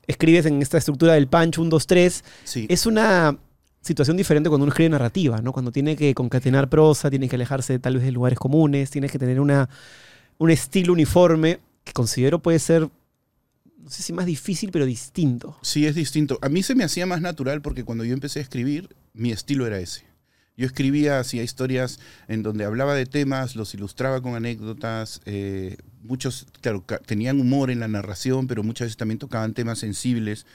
[0.08, 2.24] escribes en esta estructura del punch 1, 2, 3.
[2.46, 2.66] Sí.
[2.70, 3.38] Es una
[3.82, 5.52] situación diferente cuando uno escribe narrativa, ¿no?
[5.52, 9.20] Cuando tiene que concatenar prosa, tiene que alejarse tal vez de lugares comunes, tienes que
[9.20, 9.68] tener una,
[10.38, 12.88] un estilo uniforme que considero puede ser,
[13.84, 15.58] no sé si más difícil, pero distinto.
[15.62, 16.40] Sí, es distinto.
[16.42, 19.68] A mí se me hacía más natural porque cuando yo empecé a escribir, mi estilo
[19.68, 20.06] era ese.
[20.56, 25.22] Yo escribía, hacía historias en donde hablaba de temas, los ilustraba con anécdotas.
[25.26, 30.46] eh, muchos, claro, tenían humor en la narración, pero muchas veces también tocaban temas sensibles.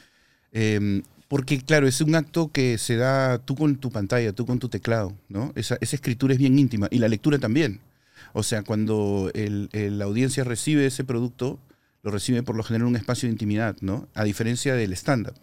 [0.52, 4.58] Eh, porque, claro, es un acto que se da tú con tu pantalla, tú con
[4.58, 5.52] tu teclado, ¿no?
[5.56, 7.80] Esa, escritura es bien íntima y la lectura también.
[8.32, 11.58] O sea, cuando la audiencia recibe ese producto,
[12.08, 14.08] lo recibe por lo general en un espacio de intimidad, ¿no?
[14.14, 15.34] A diferencia del stand-up.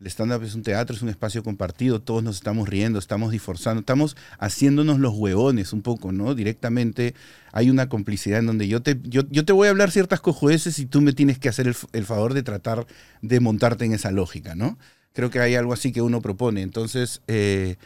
[0.00, 3.80] El stand-up es un teatro, es un espacio compartido, todos nos estamos riendo, estamos disforzando,
[3.80, 6.34] estamos haciéndonos los huevones un poco, ¿no?
[6.34, 7.14] Directamente
[7.52, 10.78] hay una complicidad en donde yo te, yo, yo te voy a hablar ciertas cojudeces
[10.78, 12.86] y tú me tienes que hacer el favor de tratar
[13.22, 14.78] de montarte en esa lógica, ¿no?
[15.12, 16.62] Creo que hay algo así que uno propone.
[16.62, 17.76] Entonces, eh,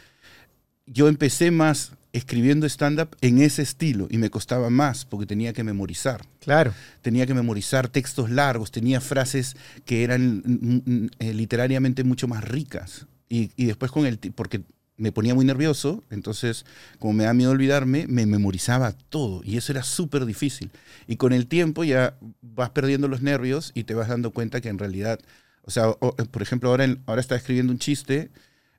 [0.87, 5.63] yo empecé más escribiendo stand-up en ese estilo y me costaba más porque tenía que
[5.63, 6.73] memorizar Claro.
[7.01, 12.43] tenía que memorizar textos largos, tenía frases que eran mm, mm, eh, literariamente mucho más
[12.43, 13.05] ricas.
[13.29, 14.61] Y, y después con el, porque
[14.97, 16.65] me ponía muy nervioso, entonces
[16.97, 20.71] como me da miedo olvidarme, me memorizaba todo y eso era súper difícil.
[21.07, 24.69] Y con el tiempo ya vas perdiendo los nervios y te vas dando cuenta que
[24.69, 25.19] en realidad,
[25.61, 28.31] o sea, o- eh, por ejemplo, ahora, en- ahora estaba escribiendo un chiste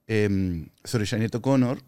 [0.09, 1.81] em, sobre Janet O'Connor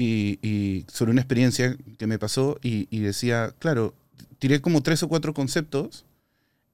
[0.00, 3.94] y, sobre una experiencia que me pasó y, y decía, claro,
[4.38, 6.04] tiré como tres o cuatro conceptos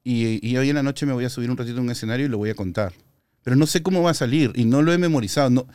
[0.02, 2.26] y, y hoy en la noche me voy a subir un ratito a un escenario
[2.26, 2.92] y lo voy a contar.
[3.42, 5.66] Pero no sé cómo va a salir y no lo he memorizado, no,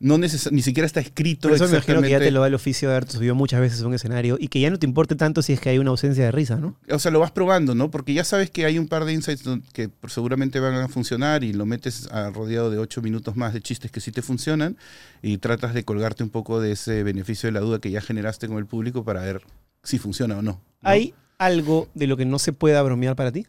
[0.00, 2.48] no neces- ni siquiera está escrito Por eso me imagino que ya te lo da
[2.48, 4.86] el oficio de haberte subido muchas veces a un escenario y que ya no te
[4.86, 6.76] importe tanto si es que hay una ausencia de risa, ¿no?
[6.90, 7.90] O sea, lo vas probando, ¿no?
[7.90, 11.52] Porque ya sabes que hay un par de insights que seguramente van a funcionar y
[11.52, 14.76] lo metes a- rodeado de ocho minutos más de chistes que sí te funcionan
[15.22, 18.48] y tratas de colgarte un poco de ese beneficio de la duda que ya generaste
[18.48, 19.42] con el público para ver
[19.82, 20.52] si funciona o no.
[20.52, 20.60] ¿no?
[20.82, 23.46] ¿Hay algo de lo que no se pueda bromear para ti?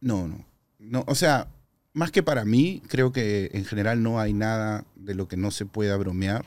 [0.00, 0.44] No, no.
[0.78, 1.04] no.
[1.06, 1.48] O sea,
[1.94, 5.50] más que para mí, creo que en general no hay nada de lo que no
[5.50, 6.44] se pueda bromear.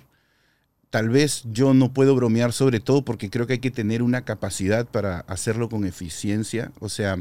[0.90, 4.24] Tal vez yo no puedo bromear sobre todo porque creo que hay que tener una
[4.24, 6.72] capacidad para hacerlo con eficiencia.
[6.80, 7.18] O sea,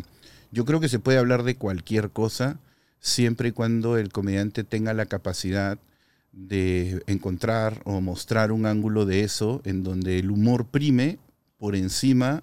[0.51, 2.59] yo creo que se puede hablar de cualquier cosa
[2.99, 5.79] siempre y cuando el comediante tenga la capacidad
[6.33, 11.19] de encontrar o mostrar un ángulo de eso en donde el humor prime
[11.59, 12.43] por encima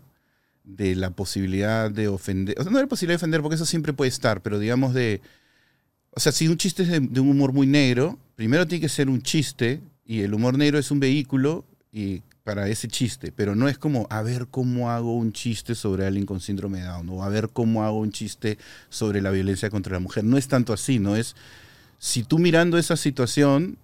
[0.63, 3.65] de la posibilidad de ofender, o sea, no de la posibilidad de ofender, porque eso
[3.65, 5.22] siempre puede estar, pero digamos de,
[6.15, 9.10] o sea, si un chiste es de, un humor muy negro, primero tiene que ser
[9.10, 13.69] un chiste y el humor negro es un vehículo y para ese chiste, pero no
[13.69, 17.23] es como a ver cómo hago un chiste sobre alguien con síndrome de Down o
[17.23, 18.58] a ver cómo hago un chiste
[18.89, 21.36] sobre la violencia contra la mujer, no es tanto así, no es
[21.99, 23.78] si tú mirando esa situación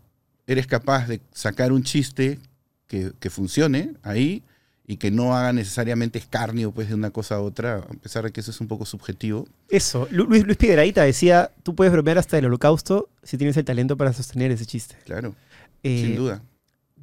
[0.45, 2.39] eres capaz de sacar un chiste
[2.87, 4.43] que funcione ahí
[4.91, 8.31] y que no haga necesariamente escarnio pues, de una cosa a otra, a pesar de
[8.31, 9.47] que eso es un poco subjetivo.
[9.69, 13.65] Eso, Lu- Luis, Luis Piedrahita decía, tú puedes bromear hasta el holocausto si tienes el
[13.65, 14.95] talento para sostener ese chiste.
[15.05, 15.35] Claro,
[15.83, 16.41] Eh, sin duda.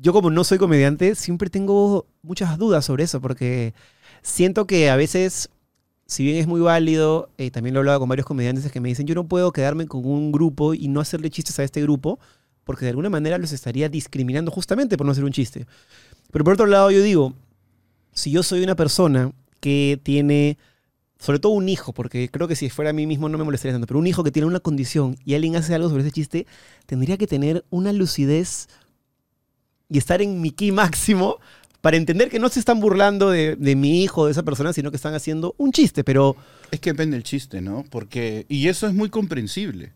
[0.03, 3.72] yo como no soy comediante, siempre tengo muchas dudas sobre eso, porque
[4.20, 5.49] siento que a veces,
[6.07, 8.88] si bien es muy válido, eh, también lo he hablado con varios comediantes que me
[8.88, 12.18] dicen, yo no puedo quedarme con un grupo y no hacerle chistes a este grupo,
[12.64, 15.68] porque de alguna manera los estaría discriminando justamente por no hacer un chiste.
[16.33, 17.33] Pero por otro lado, yo digo,
[18.16, 20.59] si yo soy una persona que tiene,
[21.18, 23.74] sobre todo un hijo, porque creo que si fuera a mí mismo no me molestaría
[23.74, 26.46] tanto, pero un hijo que tiene una condición y alguien hace algo sobre ese chiste,
[26.87, 28.68] tendría que tener una lucidez
[29.88, 31.37] y estar en mi ki máximo
[31.83, 34.90] para entender que no se están burlando de, de mi hijo, de esa persona, sino
[34.90, 36.02] que están haciendo un chiste.
[36.02, 36.37] Pero
[36.70, 37.85] Es que depende del chiste, ¿no?
[37.90, 39.92] Porque, y eso es muy comprensible.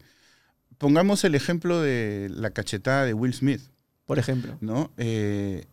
[0.78, 3.62] Pongamos el ejemplo de la cachetada de Will Smith,
[4.04, 4.92] por ejemplo, ¿no?
[4.98, 5.64] Eh,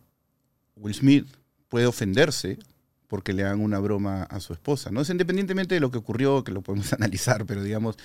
[0.76, 1.26] Will Smith
[1.68, 2.58] puede ofenderse
[3.08, 5.00] porque le hagan una broma a su esposa, ¿no?
[5.00, 7.96] Es independientemente de lo que ocurrió, que lo podemos analizar, pero digamos,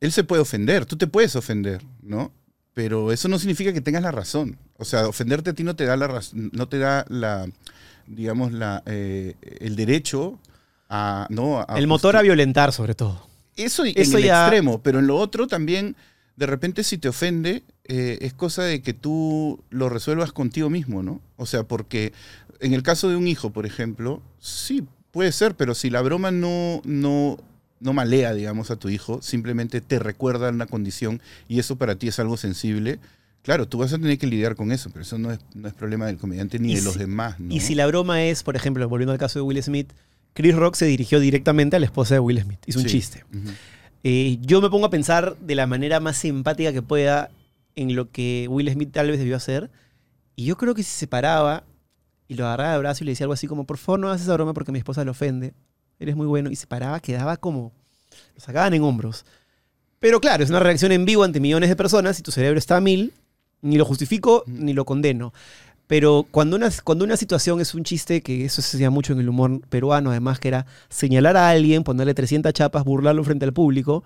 [0.00, 2.32] él se puede ofender, tú te puedes ofender, ¿no?
[2.74, 4.56] Pero eso no significa que tengas la razón.
[4.78, 7.46] O sea, ofenderte a ti no te da la raz- no te da la,
[8.06, 10.38] digamos, la, eh, el derecho
[10.88, 11.60] a, ¿no?
[11.60, 13.26] A el motor a violentar sobre todo.
[13.56, 15.96] eso, en Eso el ya- extremo, pero en lo otro también,
[16.36, 21.02] de repente si te ofende, eh, es cosa de que tú lo resuelvas contigo mismo,
[21.02, 21.20] ¿no?
[21.36, 22.12] O sea, porque
[22.62, 26.30] en el caso de un hijo, por ejemplo, sí, puede ser, pero si la broma
[26.30, 27.36] no, no,
[27.80, 32.08] no malea, digamos, a tu hijo, simplemente te recuerda una condición y eso para ti
[32.08, 32.98] es algo sensible,
[33.42, 35.74] claro, tú vas a tener que lidiar con eso, pero eso no es, no es
[35.74, 37.54] problema del comediante ni Y de si- los demás, ¿no?
[37.54, 39.92] Y si la broma es, por ejemplo, volviendo al caso de Will Smith,
[40.34, 42.60] Chris Rock se dirigió directamente a la esposa de Will Smith.
[42.66, 43.24] Hizo un chiste.
[44.04, 47.30] Eh, yo me pongo a pensar de la manera más simpática que pueda
[47.76, 49.70] en lo que Will Smith tal vez debió hacer.
[50.34, 51.64] Y yo creo que si se paraba
[52.32, 54.22] y lo agarraba de brazo y le decía algo así como, por favor no hagas
[54.22, 55.54] esa broma porque mi esposa le ofende,
[55.98, 57.72] eres muy bueno, y se paraba, quedaba como,
[58.34, 59.24] lo sacaban en hombros.
[60.00, 62.78] Pero claro, es una reacción en vivo ante millones de personas y tu cerebro está
[62.78, 63.12] a mil,
[63.60, 65.32] ni lo justifico ni lo condeno.
[65.86, 69.20] Pero cuando una, cuando una situación es un chiste, que eso se hacía mucho en
[69.20, 73.52] el humor peruano, además, que era señalar a alguien, ponerle 300 chapas, burlarlo frente al
[73.52, 74.02] público,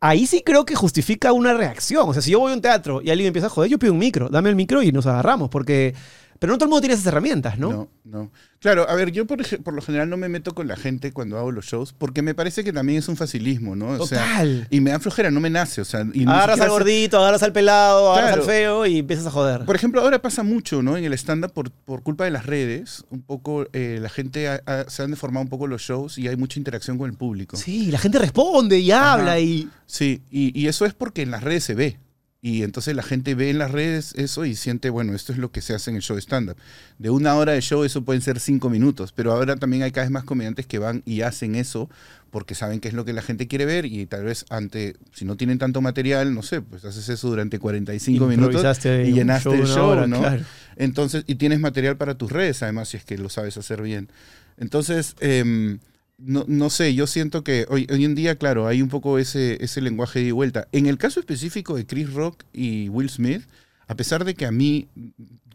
[0.00, 2.08] ahí sí creo que justifica una reacción.
[2.08, 3.92] O sea, si yo voy a un teatro y alguien empieza a joder, yo pido
[3.92, 5.94] un micro, dame el micro y nos agarramos, porque...
[6.42, 7.70] Pero no todo el mundo tiene esas herramientas, ¿no?
[7.70, 8.30] No, no.
[8.58, 11.38] Claro, a ver, yo por, por lo general no me meto con la gente cuando
[11.38, 13.90] hago los shows, porque me parece que también es un facilismo, ¿no?
[13.90, 14.66] O sea, Total.
[14.70, 17.52] y me da flojera, no me nace, o sea, y agarras al gordito, agarras al
[17.52, 19.64] pelado, agarras al feo y empiezas a joder.
[19.64, 20.96] Por ejemplo, ahora pasa mucho, ¿no?
[20.96, 24.62] En el stand-up, por, por culpa de las redes, un poco, eh, la gente ha-
[24.66, 27.56] ha- se han deformado un poco los shows y hay mucha interacción con el público.
[27.56, 29.12] Sí, la gente responde y Ajá.
[29.12, 29.68] habla y...
[29.86, 31.98] Sí, y, y eso es porque en las redes se ve.
[32.44, 35.52] Y entonces la gente ve en las redes eso y siente, bueno, esto es lo
[35.52, 36.56] que se hace en el show stand-up.
[36.98, 40.06] De una hora de show eso pueden ser cinco minutos, pero ahora también hay cada
[40.06, 41.88] vez más comediantes que van y hacen eso
[42.32, 45.24] porque saben qué es lo que la gente quiere ver y tal vez ante, si
[45.24, 49.66] no tienen tanto material, no sé, pues haces eso durante 45 minutos y llenaste el
[49.66, 50.18] show, hora, ¿no?
[50.18, 50.42] claro.
[50.74, 54.08] Entonces, y tienes material para tus redes, además, si es que lo sabes hacer bien.
[54.56, 55.78] Entonces, em,
[56.24, 59.62] no, no sé, yo siento que hoy, hoy en día, claro, hay un poco ese,
[59.62, 60.68] ese lenguaje de vuelta.
[60.72, 63.42] En el caso específico de Chris Rock y Will Smith,
[63.88, 64.88] a pesar de que a mí,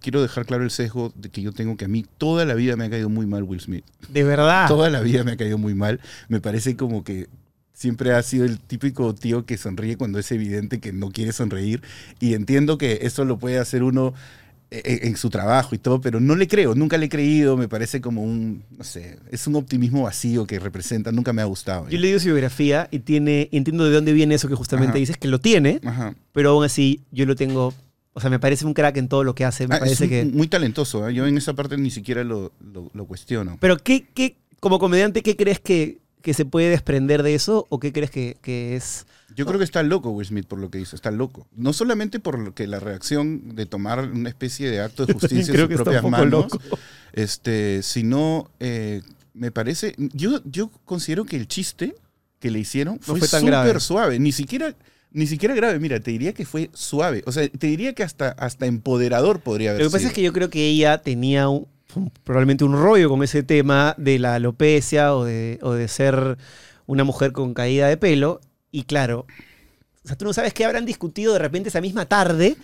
[0.01, 2.75] quiero dejar claro el sesgo de que yo tengo que a mí toda la vida
[2.75, 3.85] me ha caído muy mal Will Smith.
[4.09, 4.67] De verdad.
[4.67, 5.99] Toda la vida me ha caído muy mal.
[6.27, 7.27] Me parece como que
[7.73, 11.81] siempre ha sido el típico tío que sonríe cuando es evidente que no quiere sonreír.
[12.19, 14.13] Y entiendo que eso lo puede hacer uno
[14.69, 17.55] e- e- en su trabajo y todo, pero no le creo, nunca le he creído,
[17.57, 21.45] me parece como un, no sé, es un optimismo vacío que representa, nunca me ha
[21.45, 21.87] gustado.
[21.89, 24.99] Yo leído su biografía y tiene, entiendo de dónde viene eso que justamente Ajá.
[24.99, 26.15] dices, que lo tiene, Ajá.
[26.33, 27.73] pero aún así yo lo tengo,
[28.13, 30.03] o sea, me parece un crack en todo lo que hace, me Ah, es parece
[30.05, 30.25] un- que...
[30.25, 31.13] muy talentoso, ¿eh?
[31.13, 33.57] yo en esa parte ni siquiera lo, lo- lo cuestiono.
[33.61, 37.79] Pero ¿qué, qué, como comediante, ¿qué crees que, que se puede desprender de eso o
[37.79, 39.05] qué crees que, que es...
[39.33, 41.47] Yo creo que está loco Will Smith por lo que hizo, está loco.
[41.55, 45.53] No solamente por lo que la reacción de tomar una especie de acto de justicia
[45.53, 46.59] en sus propias manos, loco.
[47.13, 51.95] este, sino eh, me parece, yo, yo considero que el chiste
[52.39, 54.75] que le hicieron fue, fue tan súper suave, ni siquiera,
[55.11, 58.31] ni siquiera grave, mira, te diría que fue suave, o sea, te diría que hasta,
[58.31, 61.67] hasta empoderador podría haber Lo que pasa es que yo creo que ella tenía un-
[62.23, 66.37] probablemente un rollo con ese tema de la alopecia o de, o de ser
[66.85, 68.39] una mujer con caída de pelo.
[68.71, 69.25] Y claro,
[70.03, 72.55] o sea, tú no sabes qué habrán discutido de repente esa misma tarde.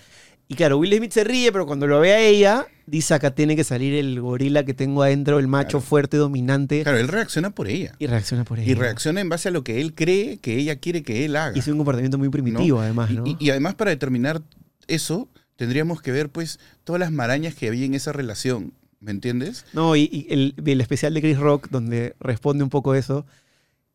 [0.50, 3.56] Y claro, Will Smith se ríe, pero cuando lo ve a ella, dice acá tiene
[3.56, 5.86] que salir el gorila que tengo adentro, el macho Claro.
[5.86, 6.84] fuerte, dominante.
[6.84, 7.94] Claro, él reacciona por ella.
[7.98, 8.70] Y reacciona por ella.
[8.70, 11.56] Y reacciona en base a lo que él cree que ella quiere que él haga.
[11.56, 13.10] Y es un comportamiento muy primitivo, además.
[13.26, 14.42] Y, y además para determinar
[14.88, 19.66] eso, tendríamos que ver pues todas las marañas que había en esa relación, ¿me entiendes?
[19.74, 23.26] No, y, y el, el especial de Chris Rock, donde responde un poco eso,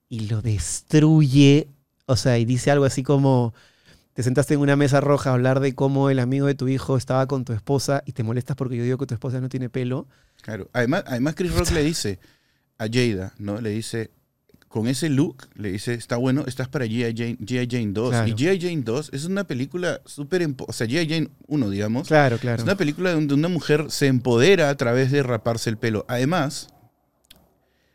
[0.08, 1.68] y lo destruye.
[2.06, 3.54] O sea, y dice algo así como:
[4.14, 6.96] Te sentaste en una mesa roja a hablar de cómo el amigo de tu hijo
[6.96, 9.68] estaba con tu esposa y te molestas porque yo digo que tu esposa no tiene
[9.68, 10.06] pelo.
[10.42, 10.68] Claro.
[10.72, 12.18] Además, además Chris Rock le dice
[12.78, 13.60] a Jada, ¿no?
[13.60, 14.10] Le dice,
[14.68, 17.14] con ese look, le dice, está bueno, estás para G.I.
[17.16, 17.68] Jane, G.I.
[17.70, 18.11] Jane 2.
[18.11, 18.28] Claro.
[18.28, 18.61] Y G.I.
[18.61, 20.46] Jane 2 es una película súper...
[20.66, 21.09] O sea, G.I.
[21.09, 22.09] Jane 1, digamos.
[22.09, 22.59] Claro, claro.
[22.59, 26.04] Es una película donde una mujer se empodera a través de raparse el pelo.
[26.09, 26.68] Además,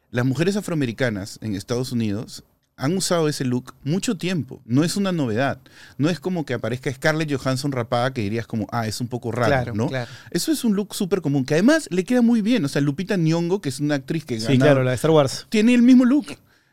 [0.10, 2.44] las mujeres afroamericanas en Estados Unidos
[2.76, 4.62] han usado ese look mucho tiempo.
[4.66, 5.60] No es una novedad.
[5.98, 9.32] No es como que aparezca Scarlett Johansson rapada que dirías como, ah, es un poco
[9.32, 9.88] raro, claro, ¿no?
[9.88, 10.10] claro.
[10.32, 12.66] Eso es un look súper común, que además le queda muy bien.
[12.66, 15.12] O sea, Lupita Nyong'o, que es una actriz que Sí, gana, claro, la de Star
[15.12, 15.46] Wars.
[15.50, 16.26] tiene el mismo look,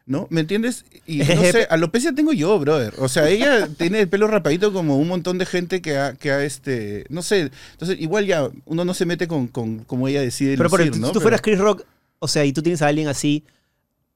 [0.07, 0.27] ¿no?
[0.31, 0.85] ¿Me entiendes?
[1.07, 2.95] Y no sé, alopecia tengo yo, brother.
[2.99, 6.31] O sea, ella tiene el pelo rapadito como un montón de gente que ha, que
[6.33, 7.51] ha este, no sé.
[7.73, 10.93] Entonces, igual ya uno no se mete con, con como ella decide Pero por lucir,
[10.93, 11.07] ejemplo, ¿no?
[11.09, 11.85] si tú Pero- fueras Chris Rock,
[12.19, 13.45] o sea, y tú tienes a alguien así,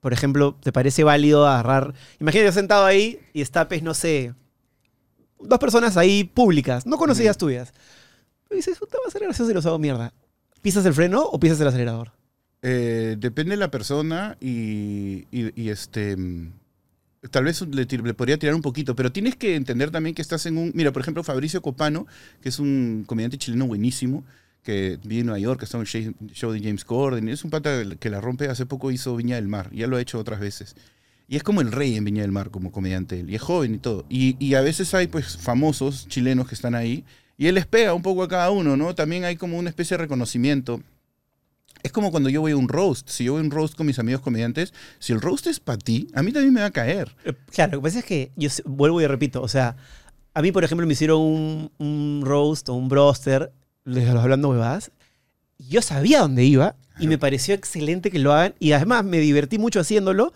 [0.01, 1.95] por ejemplo, ¿te parece válido agarrar?
[2.21, 4.35] Imagínate sentado ahí y está, pues, no sé,
[5.41, 7.73] dos personas ahí públicas, no conocidas tuyas.
[8.51, 10.13] Y dices, puta, va a ser gracioso si los hago mierda.
[10.61, 12.13] ¿Pisas el freno o pisas el acelerador?
[12.67, 15.27] Eh, depende de la persona y,
[15.69, 16.17] este.
[16.17, 16.53] mm,
[17.31, 20.45] Tal vez le, le podría tirar un poquito, pero tienes que entender también que estás
[20.47, 20.73] en un.
[20.75, 22.07] Mira, por ejemplo, Fabricio Copano,
[22.43, 24.25] que es un comediante chileno buenísimo,
[24.63, 27.29] que vive en Nueva York, que está en el show- show de James Corden.
[27.29, 28.49] Es un pata que la rompe.
[28.49, 30.75] Hace poco hizo Viña del Mar, ya lo ha hecho otras veces.
[31.29, 33.31] Y es como el rey en Viña del Mar, como comediante él.
[33.31, 34.05] Y es joven y todo.
[34.11, 37.05] Y, y a veces hay, pues, famosos chilenos que están ahí.
[37.39, 38.95] Y él les pega un poco a cada uno, ¿no?
[38.95, 40.83] También hay como una especie de reconocimiento.
[41.85, 43.09] Es como cuando yo voy a un roast.
[43.11, 45.77] Si yo voy a un roast con mis amigos comediantes, si el roast es para
[45.79, 47.15] ti, a mí también me va a caer.
[47.27, 49.77] Eh, Claro, lo que pasa es que yo vuelvo y repito, o sea,
[50.33, 53.53] a mí, por ejemplo, me hicieron un, un roast o un broster,
[53.85, 54.91] les- hablando huevadas,
[55.59, 59.59] yo sabía dónde iba y me pareció excelente que lo hagan y además me divertí
[59.59, 60.33] mucho haciéndolo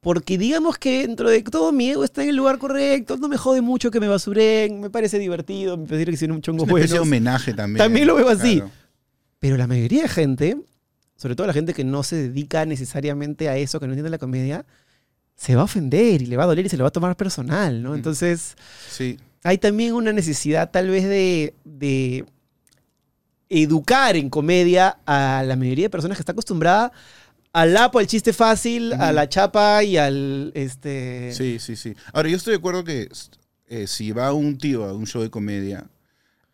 [0.00, 3.36] porque digamos que dentro de todo mi ego está en el lugar correcto, no me
[3.36, 6.70] jode mucho que me basuren, me parece divertido, me parece que hicieron un chongo Es
[6.70, 7.08] una especie de bueno.
[7.10, 7.78] homenaje también.
[7.78, 8.56] También lo veo así.
[8.56, 8.70] Claro.
[9.38, 10.56] Pero la mayoría de gente,
[11.16, 14.18] sobre todo la gente que no se dedica necesariamente a eso, que no entiende la
[14.18, 14.64] comedia,
[15.36, 17.16] se va a ofender y le va a doler y se lo va a tomar
[17.16, 17.92] personal, ¿no?
[17.92, 17.94] Mm.
[17.96, 18.56] Entonces,
[18.90, 19.18] Sí.
[19.44, 22.24] hay también una necesidad tal vez de, de
[23.48, 26.92] educar en comedia a la mayoría de personas que está acostumbrada
[27.52, 29.14] al lapo, al chiste fácil, a Ujú.
[29.14, 31.94] la chapa y al este Sí, sí, sí.
[32.12, 33.08] Ahora, yo estoy de acuerdo que
[33.68, 35.86] eh, si va un tío a un show de comedia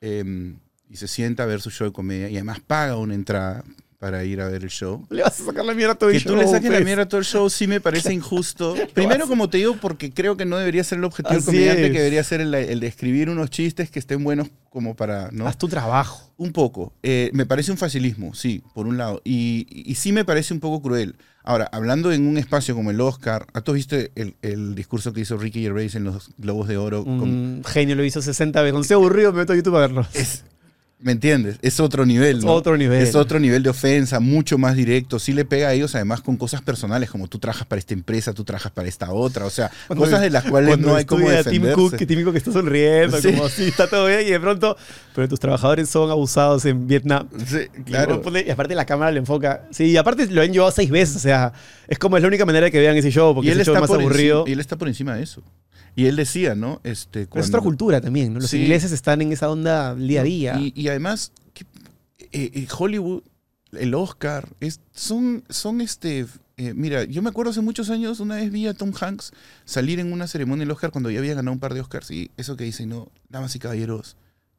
[0.00, 0.56] em,
[0.94, 3.64] y se sienta a ver su show de comedia y además paga una entrada
[3.98, 6.18] para ir a ver el show, le vas a sacar la mierda a todo el
[6.22, 6.84] que tú le show, saques la pues.
[6.84, 8.74] mierda a todo el show sí me parece injusto.
[8.94, 11.92] Primero, como te digo, porque creo que no debería ser el objetivo del comediante, es.
[11.92, 15.46] que debería ser el, el de escribir unos chistes que estén buenos como para, ¿no?
[15.48, 16.30] Haz tu trabajo.
[16.36, 16.92] Un poco.
[17.02, 19.22] Eh, me parece un facilismo, sí, por un lado.
[19.24, 21.16] Y, y sí me parece un poco cruel.
[21.42, 25.38] Ahora, hablando en un espacio como el Oscar, ¿tú viste el, el discurso que hizo
[25.38, 27.04] Ricky Gervais en los Globos de Oro?
[27.04, 28.72] Con- Un genio lo hizo 60 veces.
[28.72, 30.06] Cuando estoy aburrido me meto a YouTube a verlo.
[30.12, 30.44] es,
[31.04, 31.58] ¿Me entiendes?
[31.60, 32.52] Es otro nivel, Es ¿no?
[32.54, 33.02] otro nivel.
[33.02, 35.18] Es otro nivel de ofensa, mucho más directo.
[35.18, 38.32] Sí le pega a ellos, además, con cosas personales, como tú trabajas para esta empresa,
[38.32, 39.44] tú trabajas para esta otra.
[39.44, 41.74] O sea, Cuando- cosas de las cuales no hay como estudia Tim defenderse.
[41.90, 43.32] Cook, que típico que está sonriendo, Sí.
[43.32, 44.78] como así, está todo bien, y de pronto,
[45.14, 47.28] pero tus trabajadores son abusados en Vietnam.
[47.46, 48.22] Sí, claro.
[48.42, 49.66] Y aparte la cámara le enfoca.
[49.72, 51.52] Sí, y aparte lo han llevado seis veces, o sea,
[51.86, 53.66] es como es la única manera de que vean ese show, porque Y él, ese
[53.66, 54.38] show es está más por aburrido.
[54.40, 55.42] encima, y él está por encima de eso.
[55.96, 56.80] Y él decía, ¿no?
[56.84, 58.40] Este, Pero es cuando- otra cultura también, ¿no?
[58.40, 58.60] Los Sí.
[58.62, 60.58] ingleses están en esa onda día a día.
[60.60, 61.64] Y, y además, que,
[62.32, 63.22] eh, eh, Hollywood,
[63.72, 66.26] el Oscar, es, son, son este.
[66.56, 69.32] eh, mira, yo me acuerdo hace muchos años, una vez vi a Tom Hanks
[69.64, 72.10] salir en una ceremonia del Oscar cuando ya había ganado un par de Oscars.
[72.12, 74.16] Y eso que dice, no, damas y caballeros,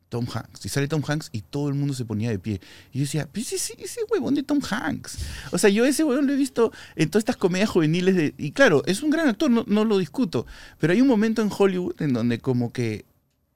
[0.09, 0.65] Tom Hanks.
[0.65, 2.61] Y sale Tom Hanks y todo el mundo se ponía de pie.
[2.91, 5.17] Y yo decía, pues ese, ese huevón de Tom Hanks.
[5.51, 8.15] O sea, yo ese huevón lo he visto en todas estas comedias juveniles.
[8.15, 10.45] De, y claro, es un gran actor, no, no lo discuto.
[10.79, 13.05] Pero hay un momento en Hollywood en donde como que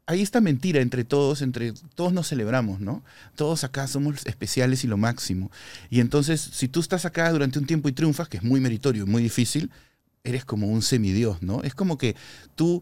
[0.10, 3.04] hay esta mentira entre todos, entre todos nos celebramos, ¿no?
[3.36, 5.52] Todos acá somos especiales y lo máximo.
[5.92, 9.06] Y entonces, si tú estás acá durante un tiempo y triunfas, que es muy meritorio,
[9.06, 9.70] muy difícil,
[10.24, 11.62] eres como un semidios, ¿no?
[11.62, 12.16] Es como que
[12.56, 12.82] tú,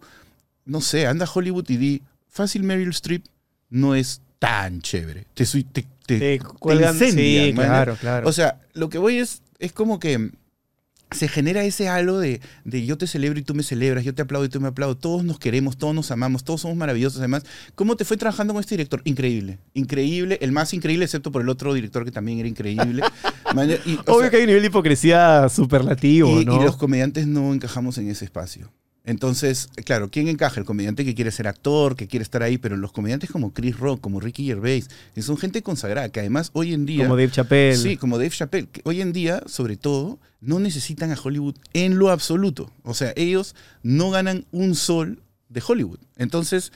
[0.64, 3.26] no sé, anda a Hollywood y di, fácil Meryl Streep
[3.70, 5.26] no es tan chévere.
[5.34, 5.64] Te, te,
[6.06, 8.28] te- Te cuelgan, incendian, sí, claro, claro.
[8.28, 10.32] o sea, lo que voy es, es como que
[11.12, 14.22] se genera ese halo de, de yo te celebro y tú me celebras, yo te
[14.22, 17.20] aplaudo y tú me aplaudo, todos nos queremos, todos nos amamos, todos somos maravillosos.
[17.20, 17.44] Además,
[17.76, 19.02] ¿cómo te fue trabajando con este director?
[19.06, 23.04] Increíble, increíble, el más increíble, excepto por el otro director que también era increíble.
[23.86, 26.62] Y, Obvio sea, que hay un nivel de hipocresía superlativo, y, ¿no?
[26.62, 28.70] y los comediantes no encajamos en ese espacio.
[29.08, 30.60] Entonces, claro, ¿quién encaja?
[30.60, 33.80] El comediante que quiere ser actor, que quiere estar ahí, pero los comediantes como Chris
[33.80, 37.06] Rock, como Ricky Gervais, que son gente consagrada, que además hoy en día...
[37.06, 37.78] Como Dave Chappelle.
[37.78, 41.98] Sí, como Dave Chappelle, que hoy en día, sobre todo, no necesitan a Hollywood en
[41.98, 42.70] lo absoluto.
[42.84, 46.00] O sea, ellos no ganan un sol de Hollywood.
[46.18, 46.74] Entonces,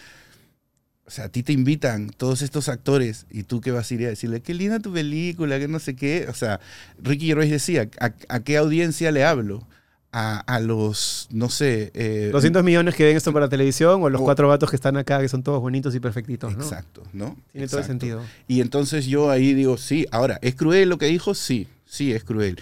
[1.06, 4.06] o sea, a ti te invitan todos estos actores y tú qué vas a ir
[4.06, 6.28] a decirle, qué linda tu película, que no sé qué.
[6.30, 6.62] O sea,
[6.98, 9.68] Ricky Gervais decía, ¿a, a qué audiencia le hablo?
[10.14, 11.90] A, a los, no sé...
[11.94, 14.98] eh, 200 millones que ven esto para televisión o los O- cuatro vatos que están
[14.98, 16.64] acá que son todos bonitos y perfectitos, ¿no?
[16.64, 17.38] Exacto, ¿no?
[17.54, 18.22] Tiene todo el sentido.
[18.48, 21.34] Y entonces yo ahí digo, sí, ahora, ¿es cruel lo que dijo?
[21.34, 22.60] Sí, sí, es cruel.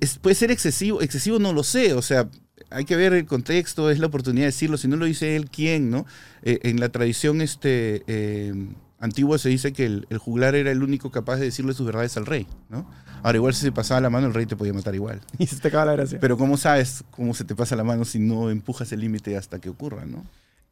[0.00, 2.28] Es- puede ser excesivo, excesivo no lo sé, o sea,
[2.70, 5.50] hay que ver el contexto, es la oportunidad de decirlo, si no lo dice él,
[5.50, 5.90] ¿quién?
[5.90, 6.06] no?
[6.42, 8.54] Eh, en la tradición este, eh,
[8.98, 12.16] antigua se dice que el, el juglar era el único capaz de decirle sus verdades
[12.16, 12.88] al rey, ¿no?
[13.22, 15.20] Ahora, igual si se pasaba la mano, el rey te podía matar igual.
[15.38, 16.20] Y se te acaba la gracia.
[16.20, 19.58] Pero ¿cómo sabes cómo se te pasa la mano si no empujas el límite hasta
[19.58, 20.24] que ocurra, no?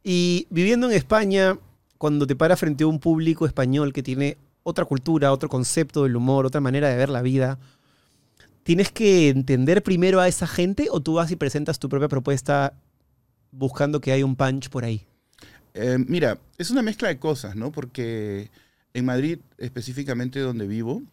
[0.03, 1.57] Y viviendo en España,
[1.97, 6.15] cuando te paras frente a un público español que tiene otra cultura, otro concepto del
[6.15, 7.59] humor, otra manera de ver la vida,
[8.63, 12.73] ¿tienes que entender primero a esa gente o tú vas y presentas tu propia propuesta
[13.51, 15.07] buscando que haya un punch por ahí?
[15.79, 17.71] Eh, mira, es una mezcla de cosas, ¿no?
[17.71, 18.49] Porque
[18.93, 21.03] en Madrid, específicamente donde vivo,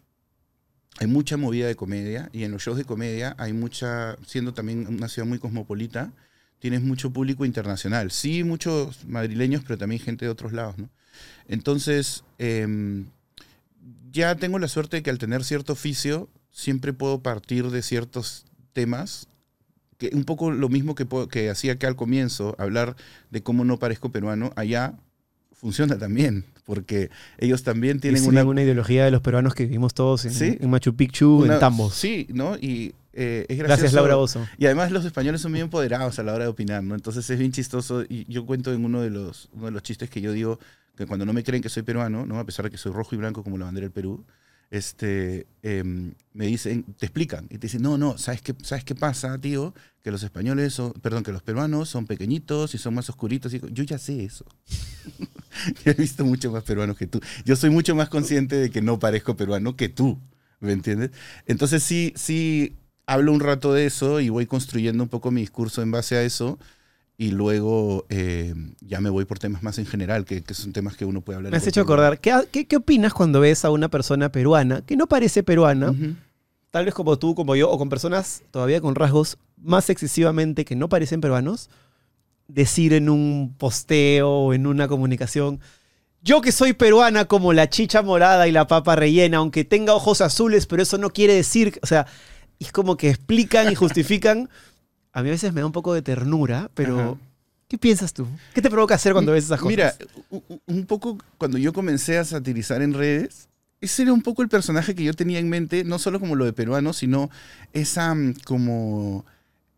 [0.98, 4.86] hay mucha movida de comedia y en los shows de comedia hay mucha, siendo también
[4.86, 6.12] una ciudad muy cosmopolita,
[6.60, 8.10] tienes mucho público internacional.
[8.10, 10.88] Sí, muchos madrileños, pero también gente de otros lados, ¿no?
[11.46, 13.06] Entonces, em,
[14.10, 18.46] ya tengo la suerte de que al tener cierto oficio, siempre puedo partir de ciertos
[18.72, 19.28] temas,
[19.98, 22.96] que un poco lo mismo que, que hacía acá al comienzo, hablar
[23.30, 24.94] de cómo no parezco peruano, allá
[25.52, 29.94] funciona también, porque ellos también Tienen tienen una, una, ideología de los peruanos que vivimos
[29.94, 30.58] todos en, Sí.
[30.60, 31.94] en Machu Picchu, una- en Tambos.
[31.94, 32.56] Sí, ¿no?
[32.56, 33.68] Y eh, es gracioso.
[33.82, 34.46] Gracias, Laura Bozo.
[34.58, 36.94] Y además los españoles son bien empoderados a la hora de opinar, ¿no?
[36.96, 38.02] Entonces es bien chistoso.
[38.08, 40.58] Y yo cuento en uno de los, uno de los chistes que yo digo
[40.96, 42.38] que cuando no me creen que soy peruano, ¿no?
[42.40, 44.24] A pesar de que soy rojo y blanco como la bandera del Perú,
[44.70, 47.46] este, em, me dicen, te explican.
[47.46, 49.74] Y te dicen, no, no, ¿sabes qué, ¿sabes qué pasa, tío?
[50.02, 53.54] Que los españoles son, perdón, que los peruanos son pequeñitos y son más oscuritos.
[53.54, 54.44] Y yo ya sé eso.
[55.84, 57.20] Yo he visto mucho más peruanos que tú.
[57.44, 60.18] Yo soy mucho más consciente de que no parezco peruano que tú.
[60.58, 61.10] ¿Me entiendes?
[61.46, 65.82] Entonces sí, sí hablo un rato de eso y voy construyendo un poco mi discurso
[65.82, 66.58] en base a eso.
[67.16, 70.96] Y luego eh, ya me voy por temas más en general, que, que son temas
[70.96, 71.52] que uno puede hablar.
[71.52, 74.96] Me has hecho acordar, ¿qué, qué, qué opinas cuando ves a una persona peruana que
[74.96, 75.94] no parece peruana,
[76.70, 80.74] tal vez como tú, como yo, o con personas todavía con rasgos más excesivamente que
[80.74, 81.70] no parecen peruanos,
[82.48, 85.60] decir en un posteo o en una comunicación,
[86.20, 90.20] yo que soy peruana como la chicha morada y la papa rellena, aunque tenga ojos
[90.20, 91.80] azules, pero eso no quiere decir, que-".
[91.82, 92.06] o sea,
[92.58, 94.48] es como que explican y justifican.
[95.14, 97.14] A mí a veces me da un poco de ternura, pero Ajá.
[97.68, 98.26] ¿qué piensas tú?
[98.52, 99.70] ¿Qué te provoca hacer cuando ves esas cosas?
[99.70, 99.94] Mira,
[100.66, 103.48] un poco cuando yo comencé a satirizar en redes,
[103.80, 106.44] ese era un poco el personaje que yo tenía en mente, no solo como lo
[106.44, 107.30] de peruano, sino
[107.72, 109.24] esa mm, como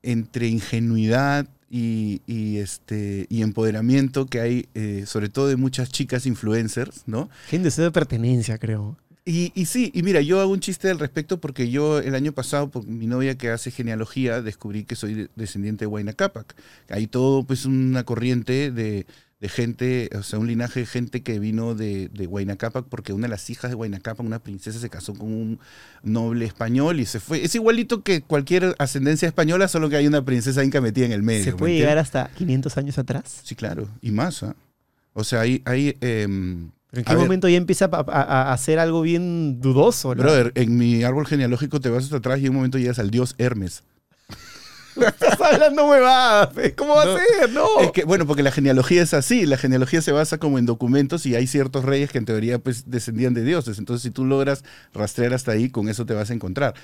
[0.02, 6.24] entre ingenuidad y, y, este, y empoderamiento que hay, eh, sobre todo de muchas chicas
[6.24, 7.28] influencers, ¿no?
[7.52, 8.96] Hay un deseo de pertenencia, creo.
[9.28, 12.30] Y, y sí, y mira, yo hago un chiste al respecto porque yo el año
[12.30, 16.54] pasado, por mi novia que hace genealogía, descubrí que soy de- descendiente de Huayna Cápac.
[16.88, 19.04] Hay todo, pues, una corriente de,
[19.40, 23.12] de gente, o sea, un linaje de gente que vino de, de Huayna Cápac porque
[23.12, 25.58] una de las hijas de Huayna Cápac, una princesa, se casó con un
[26.04, 27.44] noble español y se fue.
[27.44, 31.24] Es igualito que cualquier ascendencia española, solo que hay una princesa inca metida en el
[31.24, 31.42] medio.
[31.42, 33.40] ¿Se ¿me puede llegar hasta 500 años atrás?
[33.42, 34.54] Sí, claro, y más, ¿ah?
[35.14, 35.62] O sea, hay...
[35.64, 37.24] hay em, ¿Pero en A qué ver.
[37.24, 40.14] momento ya empieza a, a- a hacer algo bien dudoso?
[40.14, 40.22] ¿no?
[40.22, 43.10] Brother, en mi árbol genealógico te vas hasta atrás y en un momento llegas al
[43.10, 43.82] dios Hermes.
[44.96, 46.48] Estás hablando huevadas.
[46.74, 47.50] ¿Cómo va No, a ser?
[47.52, 47.80] No.
[47.80, 51.26] Es que, bueno, porque la genealogía es así, la genealogía se basa como en documentos
[51.26, 53.78] y hay ciertos reyes que en teoría pues descendían de dioses.
[53.78, 56.74] Entonces, si tú logras rastrear hasta ahí, con eso te vas a encontrar.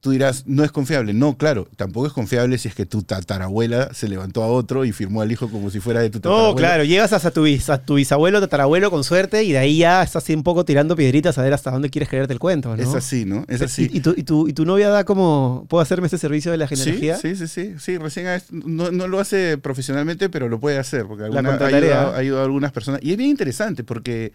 [0.00, 1.12] Tú dirás, no es confiable.
[1.12, 4.92] No, claro, tampoco es confiable si es que tu tatarabuela se levantó a otro y
[4.92, 6.50] firmó al hijo como si fuera de tu tatarabuela.
[6.50, 9.78] No, claro, llegas hasta tu, bis- a tu bisabuelo, tatarabuelo con suerte y de ahí
[9.78, 12.76] ya estás así un poco tirando piedritas a ver hasta dónde quieres creerte el cuento,
[12.76, 12.80] ¿no?
[12.82, 13.44] Es así, ¿no?
[13.48, 13.88] Es así.
[13.92, 16.58] ¿Y, y tu, y, tu, y tu novia da como, ¿puedo hacerme este servicio de
[16.58, 17.16] la genealogía?
[17.16, 21.06] Sí, sí, sí, sí, sí, recién no, no lo hace profesionalmente, pero lo puede hacer,
[21.06, 23.00] porque La alguna- ha, ayudado, ha ayudado a algunas personas.
[23.02, 24.32] Y es bien interesante porque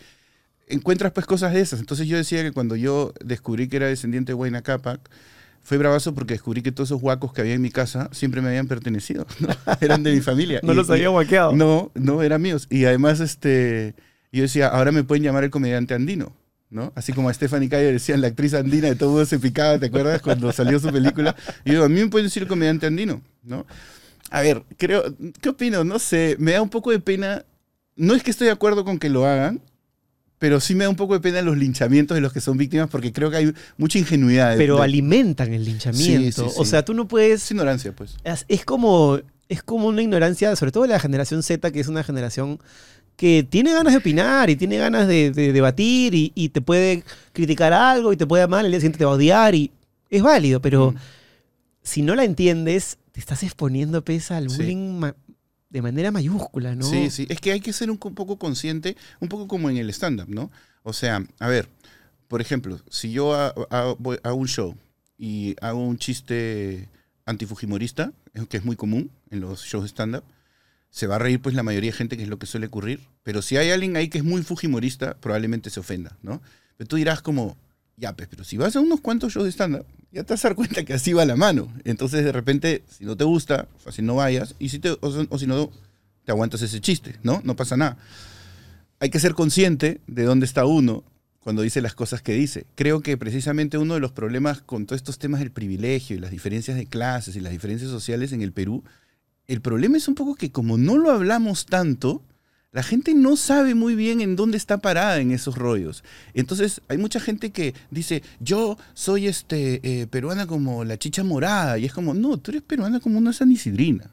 [0.68, 1.80] encuentras pues cosas de esas.
[1.80, 5.00] Entonces yo decía que cuando yo descubrí que era descendiente de Huayna Cápac,
[5.64, 8.50] fue bravazo porque descubrí que todos esos huacos que había en mi casa siempre me
[8.50, 9.48] habían pertenecido, ¿no?
[9.82, 10.60] eran de mi familia.
[10.64, 11.54] No Y- los había guaqueado.
[11.56, 12.68] No, no, eran míos.
[12.70, 13.96] Y además, este,
[14.32, 16.34] yo decía, ahora me pueden llamar el comediante andino.
[16.70, 16.92] ¿no?
[16.96, 19.86] Así como a Stephanie Cayo decían la actriz andina, de todo mundo se picaba, ¿te
[19.86, 20.24] acuerdas?
[20.24, 21.36] Cuando salió su película.
[21.66, 23.68] Y yo, a mí me pueden decir comediante andino, ¿no?
[24.32, 25.04] A ver, creo,
[25.40, 25.84] ¿qué opino?
[25.84, 27.46] No sé, me da un poco de pena.
[27.96, 29.62] No es que estoy de acuerdo con que lo hagan,
[30.40, 32.90] pero sí me da un poco de pena los linchamientos de los que son víctimas
[32.90, 34.52] porque creo que hay mucha ingenuidad.
[34.52, 36.50] de- Pero de- alimentan el linchamiento.
[36.50, 38.16] Sí, sí, O sea, tú no puedes es ignorancia, pues.
[38.24, 39.20] Es, es como,
[39.50, 42.60] es como una ignorancia, sobre todo de la generación Z, que es una generación
[43.16, 47.04] que tiene ganas de opinar y tiene ganas de, de debatir y, y te puede
[47.32, 49.72] criticar algo y te puede amar, el día siguiente te va a odiar y
[50.10, 50.96] es válido, pero Mm.
[51.84, 55.00] si no la entiendes, te estás exponiendo pesa al bullying
[55.74, 56.86] de manera mayúscula, ¿no?
[56.86, 57.26] Sí, sí.
[57.30, 60.30] Es que hay que ser un co- poco consciente, un poco como en el stand-up,
[60.30, 60.52] ¿no?
[60.84, 61.68] O sea, a ver,
[62.28, 63.54] por ejemplo, si yo ha-
[64.00, 64.76] voy- hago un show
[65.18, 66.88] y hago un chiste
[67.26, 68.14] antifujimorista,
[68.50, 70.24] que es muy común en los shows stand-up,
[70.92, 73.00] se va a reír pues la mayoría de gente, que es lo que suele ocurrir.
[73.24, 76.40] Pero si hay alguien ahí que es muy fujimorista, probablemente se ofenda, ¿no?
[76.78, 77.58] Pero tú dirás como,
[77.98, 80.50] ya, pues, pero si vas a unos cuantos shows de stand-up, ya te vas a
[80.50, 81.72] dar cuenta que así va la mano.
[81.84, 84.56] Entonces, de repente, si no te gusta, fácil no vayas.
[84.60, 85.72] Y si, te, o, o si no,
[86.26, 87.42] te aguantas ese chiste, ¿no?
[87.44, 87.98] No pasa nada.
[89.00, 91.04] Hay que ser consciente de dónde está uno
[91.40, 92.66] cuando dice las cosas que dice.
[92.76, 96.32] Creo que precisamente uno de los problemas con todos estos temas del privilegio y las
[96.32, 98.84] diferencias de clases y las diferencias sociales en el Perú,
[99.48, 102.24] el problema es un poco que como no lo hablamos tanto,
[102.74, 106.04] la gente no sabe muy bien en dónde está parada en esos rollos.
[106.34, 111.78] Entonces, hay mucha gente que dice, yo soy este, eh, peruana como la chicha morada.
[111.78, 114.12] Y es como, no, tú eres peruana como una sanisidrina.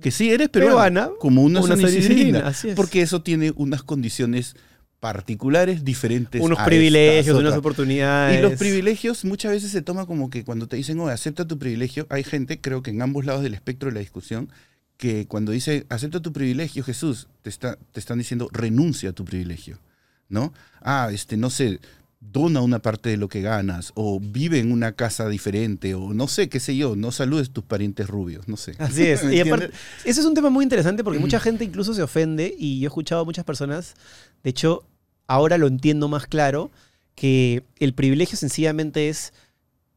[0.00, 2.50] Que sí, eres peruana, Peruana, como una, una sanisidrina.
[2.50, 2.74] es.
[2.74, 4.56] Porque eso tiene unas condiciones
[4.98, 6.42] particulares diferentes.
[6.42, 8.40] Unos a privilegios, estas unas oportunidades.
[8.40, 11.58] Y los privilegios muchas veces se toma como que cuando te dicen, oye, acepta tu
[11.58, 14.50] privilegio, hay gente, creo que en ambos lados del espectro de la discusión,
[15.00, 19.24] que cuando dice, acepta tu privilegio, Jesús, te, está, te están diciendo, renuncia a tu
[19.24, 19.78] privilegio,
[20.28, 20.52] ¿no?
[20.82, 21.80] Ah, este, no sé,
[22.20, 26.28] dona una parte de lo que ganas, o vive en una casa diferente, o no
[26.28, 28.74] sé, qué sé yo, no saludes tus parientes rubios, no sé.
[28.78, 29.24] Así es.
[29.24, 29.70] ¿Me Y aparte,
[30.04, 32.88] eso es un tema muy interesante porque mucha gente incluso se ofende y yo he
[32.88, 33.94] escuchado a muchas personas,
[34.44, 34.84] de hecho,
[35.26, 36.70] ahora lo entiendo más claro,
[37.14, 39.32] que el privilegio sencillamente es,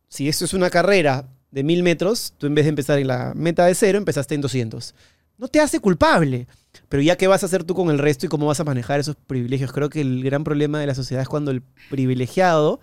[0.08, 3.34] si esto es una carrera de mil metros, tú en vez de empezar en la
[3.36, 4.96] meta de cero, empezaste en 200.
[5.38, 6.48] No te hace culpable.
[6.90, 9.00] Pero ya qué vas a hacer tú con el resto y cómo vas a manejar
[9.00, 9.72] esos privilegios.
[9.72, 12.80] Creo que el gran problema de la sociedad es cuando el privilegiado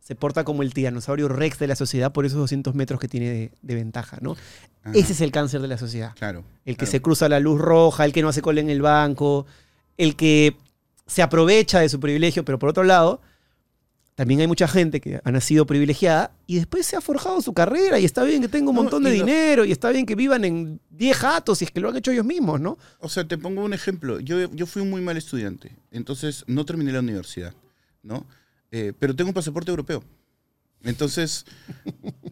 [0.00, 3.30] se porta como el tiranosaurio rex de la sociedad por esos 200 metros que tiene
[3.30, 4.36] de, de ventaja, ¿no?
[4.84, 6.12] Ajá, Ese es el cáncer de la sociedad.
[6.16, 6.44] claro.
[6.64, 6.90] El que claro.
[6.92, 9.46] se cruza la luz roja, el que no hace cola en el banco,
[9.96, 10.56] el que
[11.06, 13.20] se aprovecha de su privilegio, pero por otro lado,
[14.14, 17.98] también hay mucha gente que ha nacido privilegiada y después se ha forjado su carrera
[17.98, 20.14] y está bien que tenga un No, montón de y dinero y está bien que
[20.14, 22.78] vivan en 10 jatos si es que lo han hecho ellos mismos, ¿no?
[23.00, 24.20] O sea, te pongo un ejemplo.
[24.20, 27.54] Yo, yo fui un muy mal estudiante, entonces no terminé la universidad,
[28.02, 28.26] ¿no?
[28.70, 30.04] Eh, pero tengo un pasaporte europeo.
[30.84, 31.46] Entonces,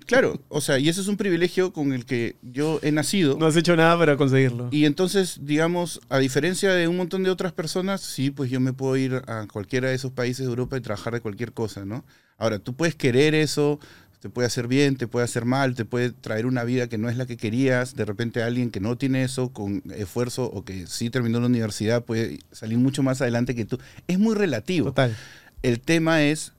[0.07, 3.37] claro, o sea, y ese es un privilegio con el que yo he nacido.
[3.39, 4.69] No has hecho nada para conseguirlo.
[4.71, 8.73] Y entonces, digamos, a diferencia de un montón de otras personas, sí, pues yo me
[8.73, 12.05] puedo ir a cualquiera de esos países de Europa y trabajar de cualquier cosa, ¿no?
[12.37, 13.79] Ahora, tú puedes querer eso,
[14.23, 17.09] te puede hacer bien, te puede hacer mal, te puede traer una vida que no
[17.09, 17.97] es la que querías.
[17.97, 22.05] De repente alguien que no tiene eso con esfuerzo o que sí terminó la universidad
[22.05, 23.79] puede salir mucho más adelante que tú.
[24.07, 24.91] Es muy relativo.
[24.91, 25.17] Total.
[25.63, 26.53] El tema es,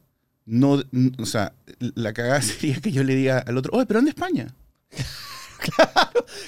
[0.46, 0.84] no,
[1.18, 4.14] o sea, la cagada sería que yo le diga al otro, oye, pero anda a
[4.14, 4.54] España.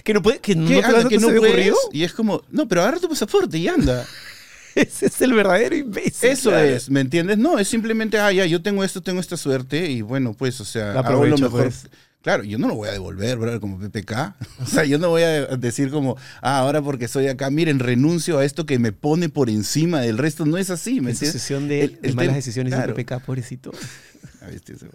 [0.03, 1.39] Que no puede, que no, te- que no puedes.
[1.45, 1.75] ocurrido.
[1.93, 4.05] Y es como, no, pero agarra tu pasaporte y anda.
[4.75, 6.29] Ese es el verdadero imbécil.
[6.31, 6.65] Eso claro.
[6.67, 7.37] es, ¿me entiendes?
[7.37, 10.65] No, es simplemente, ah, ya, yo tengo esto, tengo esta suerte y bueno, pues, o
[10.65, 11.63] sea, hago lo mejor.
[11.63, 11.87] pues.
[12.25, 14.35] Claro, yo no lo voy a devolver, bro, como PPK.
[14.63, 18.39] O sea, yo no voy a decir como, ah, ahora porque soy acá, miren, renuncio
[18.39, 20.43] a esto que me pone por encima del resto.
[20.47, 21.47] No es así, ¿me En entiendes?
[21.47, 22.95] de, El- de el malas decisiones claro.
[22.95, 23.71] de PPK, pobrecito.
[24.41, 24.87] Ah, viste, eso.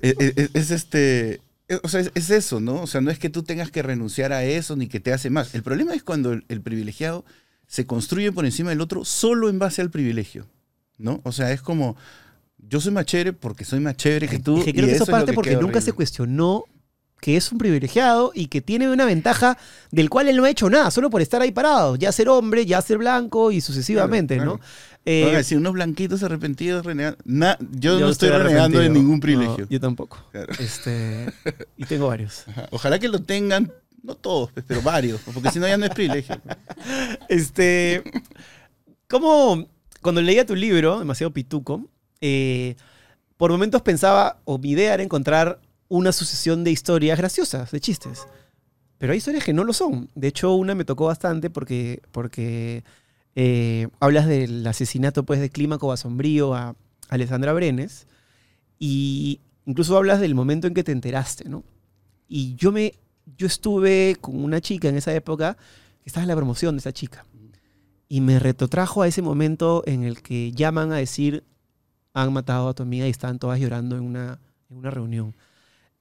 [0.00, 1.40] Es, es- es este.
[1.66, 2.80] es- O sea, es, es eso, ¿no?
[2.82, 5.30] O sea, no es que tú tengas que renunciar a eso ni que te hace
[5.30, 5.56] más.
[5.56, 7.24] El problema es cuando el, el privilegiado
[7.66, 10.46] se construye por encima del otro solo en base al privilegio,
[10.96, 11.20] ¿no?
[11.24, 11.96] O sea, es como,
[12.58, 14.58] yo soy más chévere porque soy más chévere que tú.
[14.58, 16.64] Es que creo y que eso es parte que porque nunca se cuestionó
[17.20, 19.58] que es un privilegiado y que tiene una ventaja
[19.90, 22.64] del cual él no ha hecho nada, solo por estar ahí parado, ya ser hombre,
[22.64, 24.58] ya ser blanco y sucesivamente, Claro, ¿no?
[24.58, 24.72] claro.
[25.04, 27.18] Eh, Van a decir, unos blanquitos arrepentidos renegando.
[27.24, 29.66] Na- yo, yo no estoy renegando de ningún No, privilegio.
[29.68, 30.22] yo tampoco.
[30.30, 30.52] Claro.
[30.60, 31.26] Este,
[31.76, 32.44] y tengo varios.
[32.46, 32.68] Ajá.
[32.70, 35.90] Ojalá que lo tengan, no todos, pues, pero varios, porque si no ya no es
[35.92, 36.40] privilegio.
[37.28, 38.02] Este,
[39.08, 39.66] como
[40.02, 41.88] cuando leía tu libro, demasiado pituco,
[42.20, 42.76] eh,
[43.36, 48.26] por momentos pensaba, o mi idea era encontrar una sucesión de historias graciosas, de chistes.
[48.98, 50.10] Pero hay historias que no lo son.
[50.14, 52.82] De hecho, una me tocó bastante porque, porque
[53.36, 56.74] eh, hablas del asesinato pues, de Clímaco Basombrío a
[57.08, 58.06] Alessandra Brenes
[58.78, 61.62] y incluso hablas del momento en que te enteraste, ¿no?
[62.28, 62.94] Y yo me
[63.36, 65.56] yo estuve con una chica en esa época
[66.02, 67.26] que estaba en la promoción de esa chica.
[68.08, 71.44] Y me retrotrajo a ese momento en el que llaman a decir,
[72.22, 74.38] han matado a tu amiga y estaban todas llorando en una,
[74.70, 75.34] en una reunión.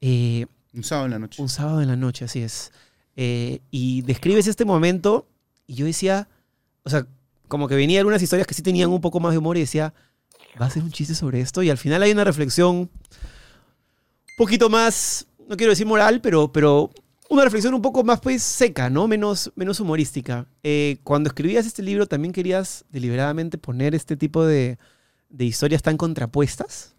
[0.02, 1.42] Eh, Un sábado en la noche.
[1.42, 2.72] un sábado en la noche, así es.
[3.16, 5.28] Eh, y describes este momento
[5.66, 6.28] y yo decía,
[6.84, 7.08] o sea,
[7.48, 9.94] como que venía algunas historias que sí tenían un poco más de humor y decía,
[10.62, 11.64] va a ser un chiste sobre esto.
[11.64, 12.90] Y al final hay una reflexión un
[14.38, 16.92] poquito más, no quiero decir moral, pero, pero
[17.30, 19.08] una reflexión un poco más pues seca, ¿no?
[19.08, 20.48] Menos, menos humorística.
[20.64, 24.78] Eh, cuando escribías este libro, ¿también querías deliberadamente poner este tipo de,
[25.30, 26.94] de historias tan contrapuestas?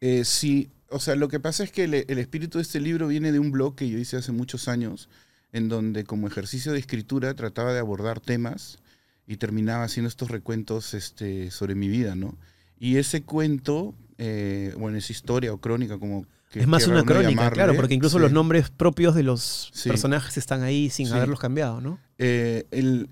[0.00, 3.08] Eh, sí, o sea, lo que pasa es que el, el espíritu de este libro
[3.08, 5.08] viene de un blog que yo hice hace muchos años,
[5.52, 8.78] en donde como ejercicio de escritura trataba de abordar temas
[9.26, 12.36] y terminaba haciendo estos recuentos este, sobre mi vida, ¿no?
[12.78, 17.30] Y ese cuento, eh, bueno, esa historia o crónica, como que es más una crónica,
[17.30, 18.22] llamarle, claro, porque incluso sí.
[18.22, 19.88] los nombres propios de los Sí.
[19.88, 21.12] personajes están ahí sin Sí.
[21.12, 21.98] haberlos cambiado, ¿no?
[22.18, 23.08] Eh, el-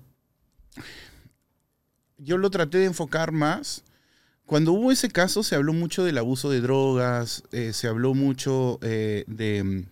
[2.17, 3.83] yo lo traté de enfocar más.
[4.51, 8.79] Cuando hubo ese caso se habló mucho del abuso de drogas, eh, se habló mucho
[8.81, 9.87] eh, de,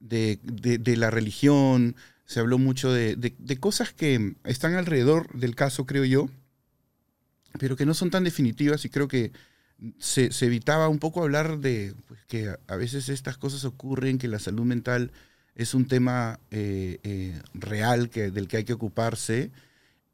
[0.00, 0.38] de,
[0.78, 6.30] de- la religión, se habló mucho de, cosas que están alrededor del caso, creo yo,
[7.58, 9.32] pero que no son tan definitivas y creo que
[9.98, 14.38] se, evitaba un poco hablar de pues, que a, veces estas cosas ocurren, que la
[14.38, 15.12] salud mental
[15.56, 19.50] es un tema eh, real que, del que hay que ocuparse.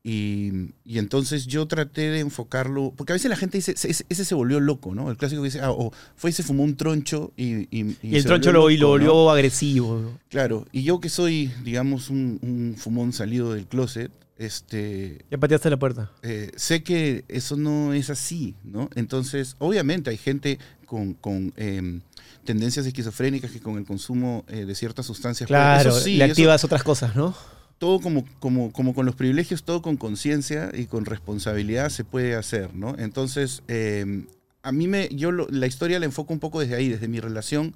[0.08, 4.24] Y, y entonces yo traté de enfocarlo, porque a veces la gente dice, ese, ese
[4.24, 5.10] se volvió loco, ¿no?
[5.10, 7.62] El clásico que dice, ah, o fue y se fumó un troncho y...
[7.76, 10.16] Y, Y, el troncho lo, y lo volvió agresivo.
[10.28, 15.70] Claro, y yo que soy, digamos, un, un fumón salido del closet, este, Ya pateaste
[15.70, 16.12] la puerta.
[16.22, 18.88] eh, sé que eso no es así, ¿no?
[18.94, 22.00] Entonces, obviamente hay gente con, con, em,
[22.44, 25.48] tendencias esquizofrénicas que con el consumo eh, de ciertas sustancias...
[25.48, 27.34] Claro, eso sí, le eso- activas otras cosas, ¿no?
[27.78, 32.34] Todo como, como, como con los privilegios, todo con conciencia y con responsabilidad se puede
[32.34, 32.94] hacer, ¿no?
[32.98, 34.24] Entonces, eh,
[34.62, 37.74] a mí me, yo la historia la enfoco un poco desde ahí, desde mi relación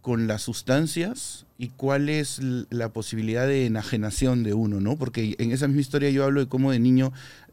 [0.00, 4.96] con las sustancias y cuál es la posibilidad de enajenación de uno, ¿no?
[4.96, 7.12] Porque en esa misma historia yo hablo de cómo de niño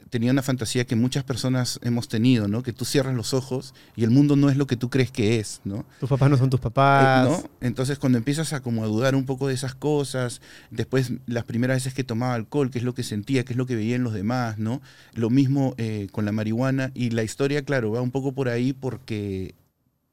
[0.10, 2.64] tenía una fantasía que muchas personas hemos tenido, ¿no?
[2.64, 5.40] Que tú cierras los ojos y el mundo no es lo que tú crees que
[5.40, 5.86] es, ¿no?
[6.00, 7.28] Tus papás no son tus Eh, papás.
[7.30, 7.50] ¿no?
[7.62, 10.42] Entonces cuando empiezas a como a dudar un poco de esas cosas,
[10.72, 13.66] después las primeras veces que tomaba alcohol, qué es lo que sentía, qué es lo
[13.66, 14.82] que veía en los demás, ¿no?
[15.14, 18.74] Lo mismo eh, con la marihuana y la historia, claro, va un poco por ahí
[18.74, 19.56] porque,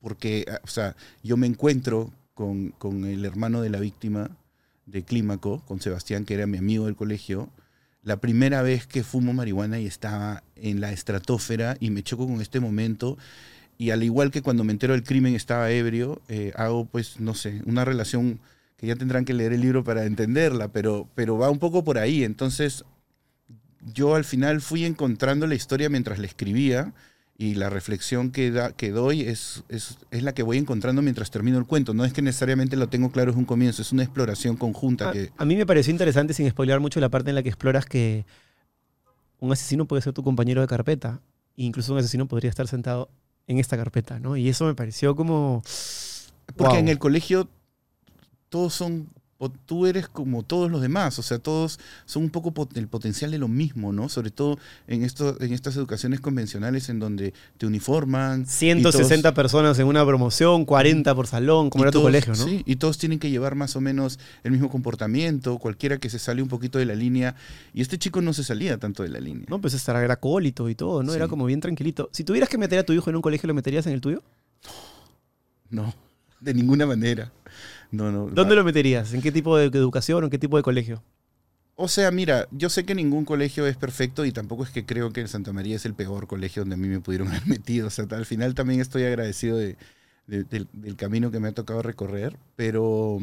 [0.00, 4.30] porque ah, o sea, yo me encuentro con, con el hermano de la víctima
[4.86, 7.48] de Clímaco, con Sebastián, que era mi amigo del colegio,
[8.04, 12.40] la primera vez que fumo marihuana y estaba en la estratosfera y me choco con
[12.40, 13.18] este momento
[13.78, 17.34] y al igual que cuando me entero del crimen estaba ebrio, eh, hago pues, no
[17.34, 18.38] sé, una relación
[18.76, 21.98] que ya tendrán que leer el libro para entenderla, pero, pero va un poco por
[21.98, 22.24] ahí.
[22.24, 22.84] Entonces,
[23.92, 26.92] yo al final fui encontrando la historia mientras la escribía
[27.36, 31.30] y la reflexión que, da, que doy es, es, es la que voy encontrando mientras
[31.30, 31.92] termino el cuento.
[31.92, 35.12] No es que necesariamente lo tengo claro, es un comienzo, es una exploración conjunta A,
[35.12, 35.32] que...
[35.36, 38.24] a mí me pareció interesante, sin spoilear mucho, la parte en la que exploras que
[39.40, 41.20] un asesino puede ser tu compañero de carpeta.
[41.56, 43.08] E incluso un asesino podría estar sentado
[43.46, 44.36] en esta carpeta, ¿no?
[44.36, 45.62] Y eso me pareció como...
[46.56, 46.80] Porque Wow.
[46.80, 47.48] en el colegio
[48.48, 49.08] todos son,
[49.44, 52.88] o tú eres como todos los demás, o sea, todos son un poco pot- el
[52.88, 54.08] potencial de lo mismo, ¿no?
[54.08, 58.42] Sobre todo en, esto, en estas educaciones convencionales en donde te uniforman.
[58.42, 62.44] y 160 todos- personas en una promoción, 40 por salón, como era tu colegio, ¿no?
[62.44, 66.18] Sí, y todos tienen que llevar más o menos el mismo comportamiento, cualquiera que se
[66.18, 67.34] sale un poquito de la línea.
[67.72, 69.44] Y este chico no se salía tanto de la línea.
[69.48, 71.12] No, pues era acólito y todo, ¿no?
[71.14, 72.08] Era como bien tranquilito.
[72.12, 74.22] Si tuvieras que meter a tu hijo en un colegio, ¿lo meterías en el tuyo?
[75.70, 75.92] No,
[76.40, 77.32] de ninguna manera.
[77.96, 78.26] No, no.
[78.28, 79.12] ¿Dónde lo meterías?
[79.14, 81.02] ¿En qué tipo de educación o en qué tipo de colegio?
[81.76, 85.12] O sea, mira, yo sé que ningún colegio es perfecto y tampoco es que creo
[85.12, 87.88] que el Santa María es el peor colegio donde a mí me pudieron haber metido.
[87.88, 89.76] O sea, al final también estoy agradecido de-
[90.26, 93.18] de- del, del camino que me ha tocado recorrer, pero,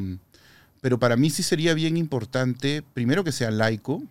[0.81, 4.03] pero para mí sí sería bien importante, primero que sea laico,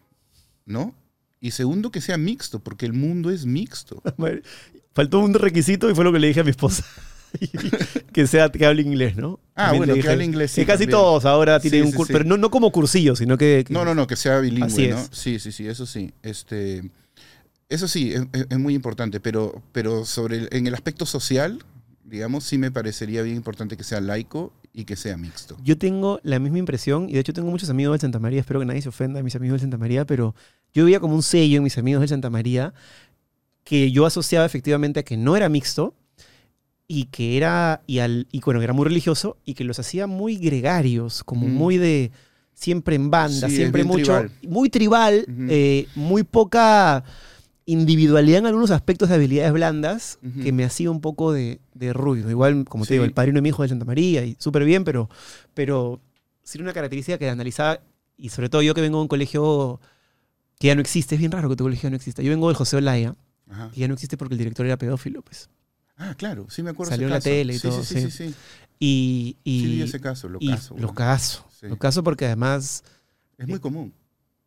[0.66, 0.94] ¿no?
[1.40, 4.02] Y segundo que sea mixto, porque el mundo es mixto.
[4.94, 6.84] Faltó un requisito y fue lo que le dije a mi esposa.
[8.12, 9.40] que sea que hable inglés, ¿no?
[9.54, 10.98] Ah, También bueno, que hable inglés, sí, Que casi también.
[10.98, 13.64] todos ahora tienen Sí, un sí, curso, pero no, no como cursillo, sino que...
[13.66, 14.98] que- No, no, no, que sea bilingüe, Así ¿no?
[14.98, 15.08] es.
[15.12, 16.12] Sí, sí, sí, eso sí.
[16.22, 16.82] Este,
[17.68, 21.62] eso sí, es, es- es muy importante, pero, pero sobre el- en el aspecto social,
[22.04, 25.56] digamos, sí me parecería bien importante que sea laico y que sea mixto.
[25.62, 28.60] Yo tengo la misma impresión, y de hecho tengo muchos amigos del Santa María, espero
[28.60, 30.34] que nadie se ofenda a mis amigos del Santa María, pero
[30.72, 32.72] yo veía como un sello en mis amigos del Santa María
[33.64, 35.94] que yo asociaba efectivamente a que no era mixto
[36.92, 40.36] y que era, y, al, y bueno, era muy religioso y que los hacía muy
[40.36, 41.52] gregarios, como Mm.
[41.52, 42.10] muy de,
[42.52, 44.30] siempre en banda, Sí, siempre mucho, tribal.
[44.48, 47.04] muy tribal, eh, muy poca
[47.66, 52.28] individualidad en algunos aspectos de habilidades blandas que me hacía un poco de, de ruido.
[52.28, 54.82] Igual, como te digo, el padrino de mi hijo de Santa María y súper bien,
[54.82, 55.08] pero,
[55.54, 56.00] pero
[56.42, 57.80] sí una característica que analizaba
[58.16, 59.80] y sobre todo yo que vengo de un colegio
[60.58, 62.22] que ya no existe, es bien raro que tu colegio ya no exista.
[62.22, 63.14] Yo vengo del José Olaya,
[63.48, 63.70] Ajá.
[63.72, 65.48] que ya no existe porque el director era pedófilo, pues.
[66.02, 68.10] Ah, claro, sí me acuerdo Salió en la tele y sí, todo, Sí, sí, sí.
[68.10, 68.28] sí.
[68.30, 68.34] sí.
[68.78, 70.74] Y, y, Sí vi ese caso, lo caso.
[70.78, 71.44] lo caso.
[71.60, 71.68] Sí.
[71.68, 72.82] Lo caso porque además,
[73.36, 73.92] Es muy común.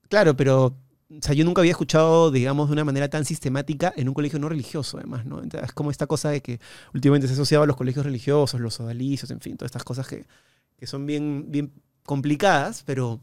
[0.10, 0.66] claro, pero
[1.10, 4.40] o sea, yo nunca había escuchado, digamos, de una manera tan sistemática en un colegio
[4.40, 5.44] no religioso, además, ¿no?
[5.44, 6.60] Entonces, es como esta cosa de que
[6.96, 10.26] últimamente se asociaba a los colegios religiosos, los sodalicios, en fin, todas estas cosas que,
[10.76, 11.72] que son bien, bien
[12.04, 13.22] complicadas, pero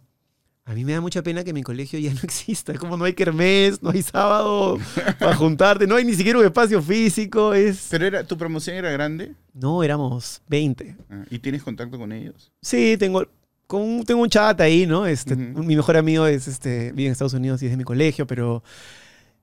[0.67, 2.75] a mí me da mucha pena que mi colegio ya no exista.
[2.75, 4.79] Como no hay kermés, no hay sábado
[5.19, 7.55] para juntarte, no hay ni siquiera un espacio físico.
[7.55, 7.89] Es...
[7.91, 10.97] Pero era, tu promoción era grande No, éramos 20.
[11.11, 12.53] ah, y tienes contacto con ellos.
[12.63, 13.27] Sí, tengo,
[13.67, 15.07] con, un- tengo un chat ahí, ¿no?
[15.07, 15.35] Este.
[15.35, 18.63] Mi mejor amigo es, este, vive en Estados Unidos y es de mi colegio, pero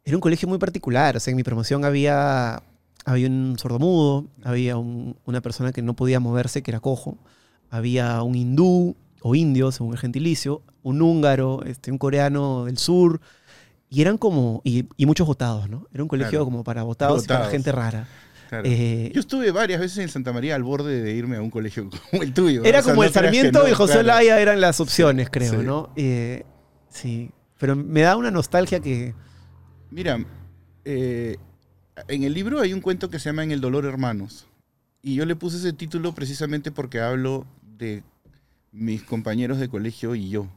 [0.06, 1.18] era un colegio muy particular.
[1.18, 2.64] O sea, en mi promoción había,
[3.04, 7.18] había un sordomudo, había un- una persona que no podía moverse, que era cojo,
[7.70, 13.20] había un hindú o indio, según el gentilicio, un húngaro, este, un coreano del sur.
[13.90, 15.88] Y eran como, y, y muchos votados, ¿no?
[15.94, 16.46] Era un colegio Claro.
[16.46, 18.08] como para votados, y para gente rara.
[18.50, 18.64] Claro.
[18.66, 21.90] Eh, Yo estuve varias veces en Santa María al borde de irme a un colegio
[22.12, 22.64] como el tuyo.
[22.64, 24.06] Era O sea, como no el Sarmiento no, y José claro.
[24.06, 25.66] Olaya eran las opciones, creo, sí.
[25.66, 25.90] ¿no?
[25.96, 26.44] Eh,
[26.90, 27.32] sí.
[27.60, 29.14] Pero me da una nostalgia que.
[29.92, 30.20] Mira,
[30.86, 31.38] eh,
[32.08, 34.48] en el libro hay un cuento que se llama En el dolor hermanos.
[35.02, 37.46] Y yo le puse ese título precisamente porque hablo
[37.78, 38.04] de
[38.72, 40.48] mis compañeros de colegio y yo.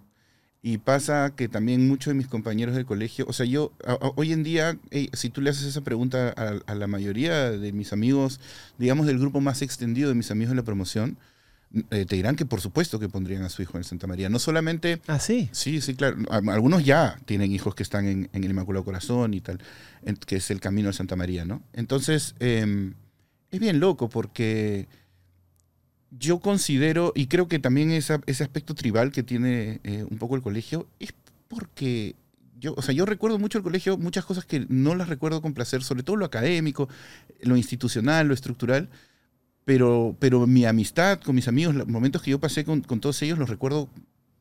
[0.62, 4.12] Y pasa que también muchos de mis compañeros de colegio, o sea, yo a- a-
[4.16, 4.78] hoy en día,
[5.14, 8.40] si tú le haces esa pregunta a, a la mayoría de mis amigos,
[8.76, 11.16] digamos del grupo más extendido de mis amigos de la promoción,
[11.90, 14.28] eh, te dirán que por supuesto que pondrían a su hijo en Santa María.
[14.28, 15.48] No solamente Ah, sí.
[15.52, 16.16] Sí, sí, claro.
[16.28, 19.60] Algunos ya tienen hijos que están en, en el Inmaculado Corazón y tal,
[20.04, 21.62] en- que es el camino de Santa María, ¿no?
[21.72, 22.92] Entonces, eh,
[23.50, 24.88] es bien loco porque
[26.10, 30.42] yo considero, y creo que también ese aspecto tribal que tiene eh, un poco el
[30.42, 31.14] colegio, es
[31.48, 32.16] porque
[32.58, 35.54] yo, o sea, yo recuerdo mucho el colegio, muchas cosas que no las recuerdo con
[35.54, 36.88] placer, sobre todo lo académico,
[37.42, 38.88] lo institucional, lo estructural,
[39.64, 43.20] pero, pero mi amistad con mis amigos, los momentos que yo pasé con, con todos
[43.22, 43.88] ellos, los recuerdo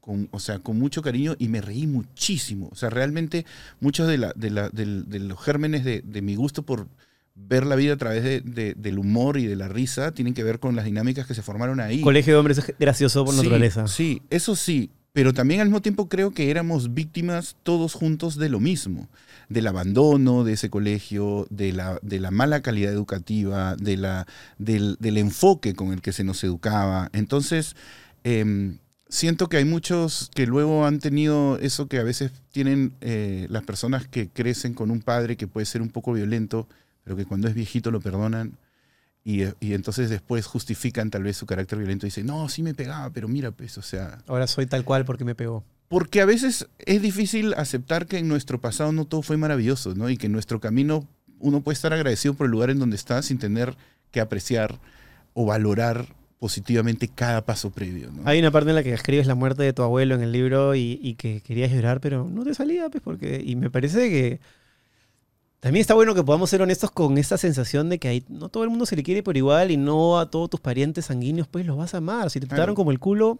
[0.01, 2.69] con, o sea, con mucho cariño y me reí muchísimo.
[2.71, 3.45] O sea, realmente
[3.79, 6.87] muchos de, la, de, la- del- de los gérmenes de, de mi gusto por
[7.47, 10.43] ver la vida a través de- de- del humor y de la risa tienen que
[10.43, 12.01] ver con las dinámicas que se formaron ahí.
[12.01, 13.87] Colegio de hombres es gracioso por Sí, naturaleza.
[13.87, 18.49] Sí, eso sí, pero también al mismo tiempo creo que éramos víctimas todos juntos de
[18.49, 19.09] lo mismo,
[19.49, 24.27] del abandono de ese colegio, de la, de la mala calidad educativa, de la,
[24.59, 27.09] del, del enfoque con el que se nos educaba.
[27.13, 27.75] Entonces,
[28.23, 28.77] em,
[29.07, 33.63] siento que hay muchos que luego han tenido eso que a veces tienen eh, las
[33.63, 36.67] personas que crecen con un padre que puede ser un poco violento,
[37.03, 38.57] pero que cuando es viejito lo perdonan.
[39.23, 42.73] Y, y entonces después justifican tal vez su carácter violento y dicen, no, sí me
[42.73, 44.19] pegaba, pero mira, pues, o sea...
[44.27, 45.63] Ahora soy tal cual porque me pegó.
[45.89, 50.09] Porque a veces es difícil aceptar que en nuestro pasado no todo fue maravilloso, ¿no?
[50.09, 51.07] Y que en nuestro camino
[51.39, 53.75] uno puede estar agradecido por el lugar en donde está sin tener
[54.11, 54.79] que apreciar
[55.33, 56.05] o valorar
[56.39, 58.21] positivamente cada paso previo, ¿no?
[58.25, 60.73] Hay una parte en la que escribes la muerte de tu abuelo en el libro
[60.75, 63.41] y, y que querías llorar, pero no te salía, pues, porque.
[63.45, 64.39] Y me parece que.
[65.59, 68.63] También está bueno que podamos ser honestos con esta sensación de que hay, no todo
[68.63, 71.65] el mundo se le quiere por igual y no a todos tus parientes sanguíneos, pues
[71.65, 72.29] los vas a amar.
[72.29, 72.55] Si te Claro.
[72.59, 73.37] trataron como el culo,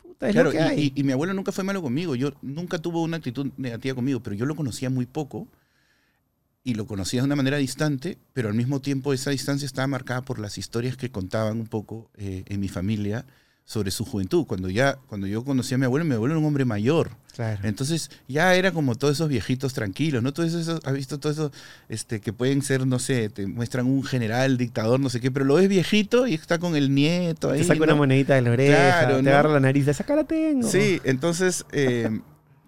[0.00, 0.80] puta, es Claro, lo que hay.
[0.80, 2.14] y, y- y mi abuelo nunca fue malo conmigo.
[2.14, 5.48] Yo nunca tuvo una actitud negativa conmigo, pero yo lo conocía muy poco
[6.62, 10.22] y lo conocía de una manera distante, pero al mismo tiempo esa distancia estaba marcada
[10.22, 13.26] por las historias que contaban un poco eh, en mi familia
[13.70, 14.46] sobre su juventud.
[14.46, 17.10] Cuando ya, cuando yo conocí a mi abuelo, mi abuelo era un hombre mayor.
[17.36, 17.60] Claro.
[17.62, 20.32] Entonces ya era como todos esos viejitos tranquilos, ¿no?
[20.32, 21.52] Todos esos, has visto todo eso,
[21.88, 25.44] este, que pueden ser, no sé, te muestran un general, dictador, no sé qué, pero
[25.44, 27.60] lo ves viejito y está con el nieto ahí.
[27.60, 27.84] te saca ¿no?
[27.84, 29.30] una monedita de la oreja, Claro, te ¿no?
[29.30, 30.68] agarra la nariz, esa cara tengo.
[30.68, 32.18] Sí, entonces, eh,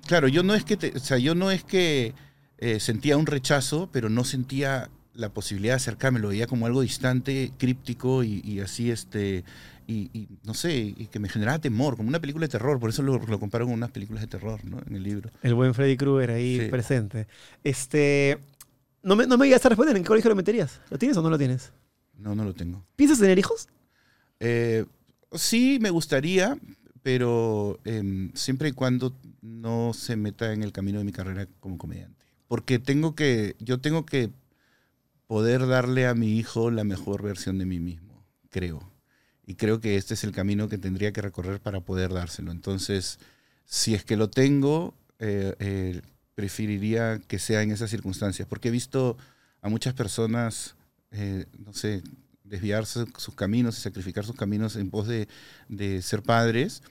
[0.07, 2.14] claro, yo no es que, te- o sea, yo no es que
[2.59, 6.80] eh, sentía un rechazo, pero no sentía la posibilidad de acercarme, lo veía como algo
[6.80, 9.44] distante, críptico y, y así, este,
[9.86, 12.90] y, y no sé, y que me generaba temor, como una película de terror, por
[12.90, 14.80] eso lo, lo comparo con unas películas de terror, ¿no?
[14.86, 15.30] En el libro.
[15.42, 16.66] El buen Freddy Krueger ahí Sí.
[16.70, 17.26] presente.
[17.62, 18.38] Este.
[19.02, 20.80] No me, no me digas a responder, ¿en qué colegio lo meterías?
[20.88, 21.72] ¿Lo tienes o no lo tienes?
[22.16, 22.84] No, no lo tengo.
[22.94, 23.68] ¿Piensas tener hijos?
[24.38, 24.84] Eh,
[25.32, 26.56] sí, me gustaría,
[27.02, 31.78] pero em, siempre y cuando no se meta en el camino de mi carrera como
[31.78, 32.24] comediante.
[32.46, 34.30] Porque tengo que, yo tengo que
[35.33, 38.93] poder darle a mi hijo la mejor versión de mí mismo, creo.
[39.47, 42.53] Y creo que este es el camino que tendría que recorrer para poder dárselo.
[42.53, 43.18] Entonces,
[43.64, 46.03] si es que lo tengo, eh, eh,
[46.35, 49.16] preferiría que sea en esas circunstancias, porque he visto
[49.62, 50.76] a muchas personas,
[51.12, 52.03] eh, no sé,
[52.45, 55.28] desviarse sus caminos y sacrificar sus caminos en pos de,
[55.70, 56.83] de ser padres,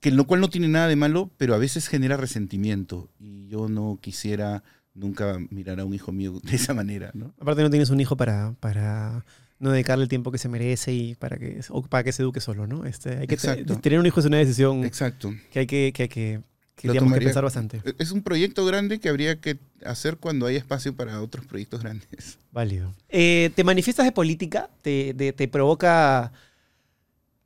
[0.00, 3.10] que lo cual no tiene nada de malo, pero a veces genera resentimiento.
[3.18, 4.62] Y yo no quisiera
[4.94, 7.32] nunca mirar a un hijo mío de esa manera, ¿no?
[7.40, 9.24] Aparte no tienes un hijo para, para
[9.58, 12.40] no dedicarle el tiempo que se merece y para que, o para que se eduque
[12.40, 12.84] solo, ¿no?
[12.86, 13.78] Este, hay que Exacto.
[13.78, 15.32] tener un hijo es una decisión Exacto.
[15.52, 16.40] que hay que, que, hay que,
[16.76, 17.82] que que pensar bastante.
[17.98, 22.38] Es un proyecto grande que habría que hacer cuando hay espacio para otros proyectos grandes.
[22.52, 22.94] Válido.
[23.10, 24.70] Eh, ¿Te manifiestas de política?
[24.82, 26.32] ¿Te, de- te provoca...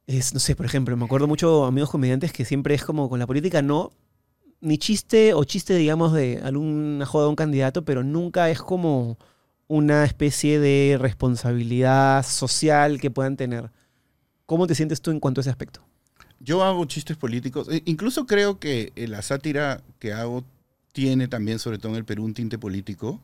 [0.07, 3.19] Es, no sé, por ejemplo, me acuerdo mucho amigos comediantes que siempre es como con
[3.19, 3.91] la política no,
[4.65, 9.19] ni chiste o chiste, digamos, de alguna joda de un candidato, pero nunca es como
[9.69, 13.71] una especie de responsabilidad social que puedan tener.
[14.47, 15.83] ¿Cómo te sientes tú en cuanto a ese aspecto?
[16.41, 17.69] Yo hago chistes políticos.
[17.71, 20.45] e- Incluso creo que eh, la sátira que hago
[20.93, 23.21] tiene también, sobre todo en el Perú, un tinte político.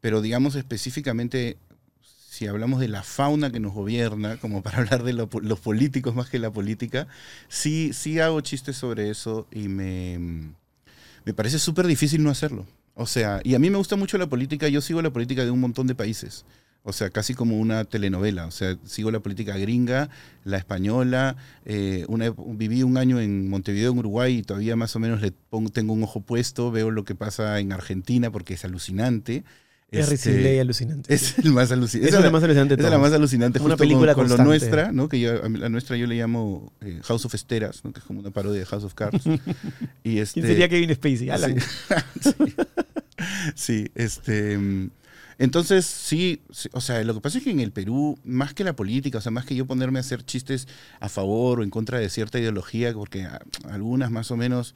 [0.00, 1.58] Pero digamos específicamente,
[2.02, 6.30] si hablamos de la fauna que nos gobierna, como para hablar de los políticos más
[6.30, 7.08] que la política,
[7.48, 10.54] sí, sí hago chistes sobre eso y me,
[11.24, 12.66] me parece súper difícil no hacerlo.
[12.94, 15.50] O sea, y a mí me gusta mucho la política, yo sigo la política de
[15.50, 16.44] un montón de países.
[16.86, 18.46] O sea, casi como una telenovela.
[18.46, 20.10] O sea, sigo la política gringa,
[20.44, 21.36] la española.
[21.64, 25.32] eh, una viví un año en Montevideo, en Uruguay, y todavía más o menos le
[25.32, 26.70] pongo, tengo un ojo puesto.
[26.70, 29.44] Veo lo que pasa en Argentina porque es alucinante.
[30.00, 31.14] Es Este, alucinante.
[31.14, 32.08] es el más alucinante.
[32.08, 33.58] Eso es lo más alucinante Esa es la más alucinante.
[33.60, 35.08] Una justo película con, con lo nuestra, ¿no?
[35.08, 37.92] Que yo, a la nuestra yo le llamo eh, House of Esteras, ¿no?
[37.92, 39.24] Que es como una parodia de House of Cards.
[40.04, 41.30] y este, ¿Quién sería Kevin Spacey?
[41.30, 41.56] Alan.
[42.20, 42.30] Sí.
[43.54, 44.58] Sí, este.
[45.38, 48.62] Entonces, sí, sí, o sea, lo que pasa es que en el Perú, más que
[48.64, 50.68] la política, o sea, más que yo ponerme a hacer chistes
[51.00, 54.74] a favor o en contra de cierta ideología, porque a- algunas más o menos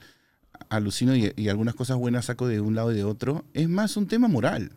[0.69, 3.95] alucino y, y algunas cosas buenas saco de un lado y de otro, es más
[3.95, 4.71] un tema moral.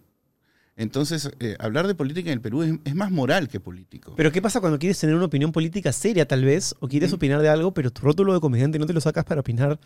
[0.76, 4.14] Entonces, eh, hablar de política en el Perú es, es más moral que político.
[4.16, 6.74] Pero ¿qué pasa cuando quieres tener una opinión política seria, tal vez?
[6.80, 7.14] O quieres Mm.
[7.14, 9.78] opinar de algo, pero tu rótulo de comediante no te lo sacas para opinar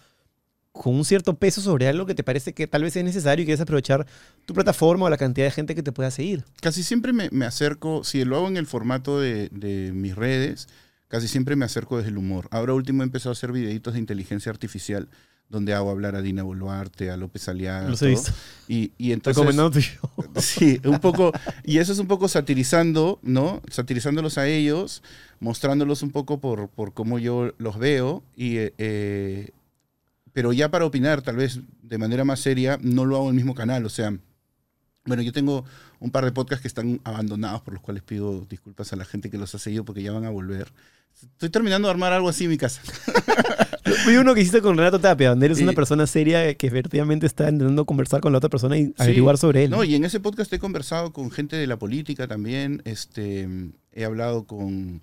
[0.73, 3.47] con un cierto peso sobre algo que te parece que tal vez es necesario y
[3.47, 4.07] quieres aprovechar
[4.45, 6.45] tu plataforma o la cantidad de gente que te pueda seguir.
[6.61, 10.69] casi siempre me, me acerco, si lo hago en el formato de, de mis redes,
[11.09, 12.47] casi siempre me acerco desde el humor.
[12.51, 15.09] Ahora último he empezado a hacer videitos de inteligencia artificial,
[15.49, 17.89] donde hago hablar a Dina Boluarte, a López Aliaga.
[17.89, 18.33] Los he visto.
[18.69, 19.45] Y, y entonces...
[19.45, 20.11] Show.
[20.37, 21.33] Sí, un poco,
[21.65, 23.63] y eso es un poco satirizando, ¿no?
[23.71, 25.03] Satirizándolos a ellos,
[25.41, 29.51] mostrándolos un poco por, por cómo yo los veo, y, eh, eh,
[30.33, 33.37] pero ya para opinar, tal vez de manera más seria, no lo hago en el
[33.37, 34.19] mismo canal, o sea,
[35.07, 35.65] bueno, yo tengo
[36.01, 39.31] un par de podcasts que están abandonados, por los cuales pido disculpas a la gente
[39.31, 40.73] que los ha seguido porque ya van a volver.
[41.23, 42.83] Estoy terminando de armar algo así en mi casa.
[44.07, 47.27] Vi uno que hiciste con Renato Tapia, donde eres Y- una persona seria que efectivamente
[47.27, 49.71] está intentando conversar con la otra persona y averiguar sobre él.
[49.71, 52.83] No, y en ese podcast he conversado con gente de la política también.
[52.85, 53.49] Este,
[53.93, 55.01] he hablado con.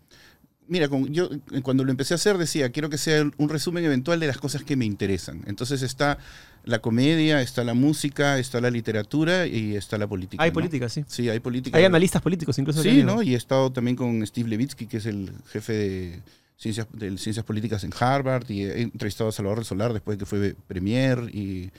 [0.67, 1.29] Mira, con, yo
[1.61, 4.63] cuando lo empecé a hacer decía, quiero que sea un resumen eventual de las cosas
[4.63, 5.43] que me interesan.
[5.45, 6.17] Entonces está
[6.63, 10.41] la comedia, está la música, está la literatura y está la política.
[10.43, 10.53] Hay ¿no?
[10.53, 11.03] política, sí.
[11.07, 11.77] Sí, hay política.
[11.77, 12.81] Hay analistas políticos incluso.
[12.81, 13.03] Sí.
[13.03, 13.21] ¿no?
[13.21, 16.19] Y he estado también con Steve Levitsky, que es el jefe de
[16.57, 20.19] ciencias, de ciencias políticas en Harvard, y he entrevistado a Salvador del Solar después de
[20.19, 21.71] que fue premier, y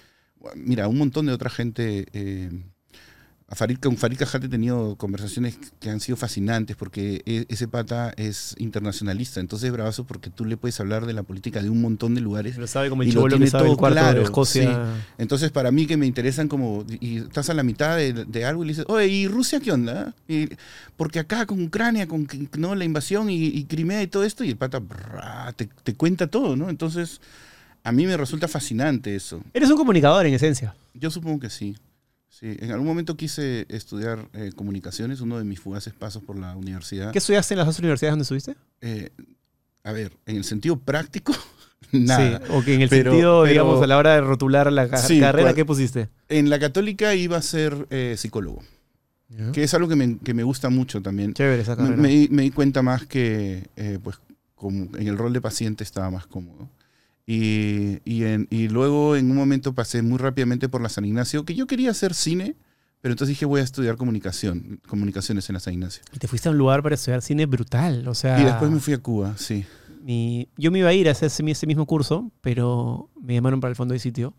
[0.56, 2.06] mira, un montón de otra gente.
[2.12, 2.50] eh,
[3.46, 7.68] a Farid, con Farid Cajat he tenido conversaciones que han sido fascinantes porque e- ese
[7.68, 11.68] pata es internacionalista, entonces es bravazo porque tú le puedes hablar de la política de
[11.68, 13.76] un montón de lugares Lo sabe como el Y lo que tiene sabe el todo
[13.76, 14.96] cuarto claro, de Escocia.
[15.18, 18.64] entonces, para mí que me interesan como, y estás a la mitad de, de algo
[18.64, 20.14] y le dices, oye, ¿y Rusia qué onda?
[20.26, 20.48] Y-
[20.96, 22.26] porque acá con Ucrania, con
[22.56, 24.80] no la invasión y, y Crimea y todo esto, y el pata
[25.56, 26.70] te, te cuenta todo, ¿no?
[26.70, 27.20] Entonces,
[27.82, 29.42] a mí me resulta fascinante eso.
[29.52, 30.74] Eres un comunicador en esencia.
[30.94, 31.76] Yo supongo que sí.
[32.36, 36.56] Sí, en algún momento quise estudiar eh, comunicaciones, uno de mis fugaces pasos por la
[36.56, 37.12] universidad.
[37.12, 38.56] ¿Qué estudiaste en las dos universidades donde estuviste?
[38.80, 39.10] Eh,
[39.84, 41.32] a ver, en el sentido práctico,
[41.92, 42.38] nada.
[42.44, 44.96] Sí, o que en el Pero- sentido, pero- digamos, a la hora de rotular la
[44.98, 46.08] Sí, carrera, ¿qué pusiste?
[46.28, 48.64] En la católica iba a ser eh, psicólogo.
[49.52, 51.34] que es algo que me, que me gusta mucho también.
[51.34, 51.96] Chévere esa Me, carrera.
[52.02, 54.16] me di- me di cuenta más que eh, pues,
[54.56, 56.68] como en el rol de paciente estaba más cómodo.
[57.26, 61.44] Y, y, en- y luego en un momento pasé muy rápidamente por la San Ignacio,
[61.44, 62.54] que yo quería hacer cine,
[63.00, 66.02] pero entonces dije voy a estudiar comunicación, comunicaciones en la San Ignacio.
[66.12, 68.06] Y te fuiste a un lugar para estudiar cine brutal.
[68.08, 69.64] O sea, Y después me fui a Cuba, sí.
[70.02, 73.60] mi- yo me iba a ir a hacer ese, ese mismo curso, pero me llamaron
[73.60, 74.34] para el fondo de sitio.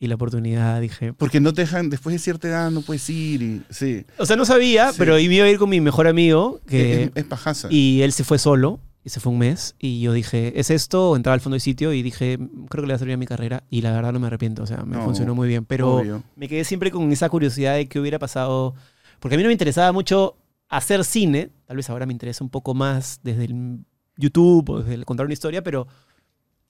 [0.00, 1.12] y la oportunidad, dije.
[1.12, 3.40] Porque no te dejan, después de cierta edad no puedes ir.
[3.40, 4.04] Y, sí.
[4.18, 4.96] O sea, no sabía, Sí.
[4.98, 7.68] pero iba a ir con mi mejor amigo, que, es, es pajaza.
[7.70, 11.16] y él se fue solo, y se fue un mes, y yo dije, ¿es esto?
[11.16, 12.38] Entraba al fondo del sitio y dije,
[12.68, 14.62] creo que le va a servir a mi carrera, y la verdad no me arrepiento,
[14.62, 16.22] o sea, me No, funcionó muy bien, pero obvio.
[16.36, 18.74] me quedé siempre con esa curiosidad de qué hubiera pasado,
[19.18, 20.36] porque a mí no me interesaba mucho
[20.68, 23.84] hacer cine, tal vez ahora me interesa un poco más desde el
[24.16, 25.86] YouTube o desde el contar una historia, pero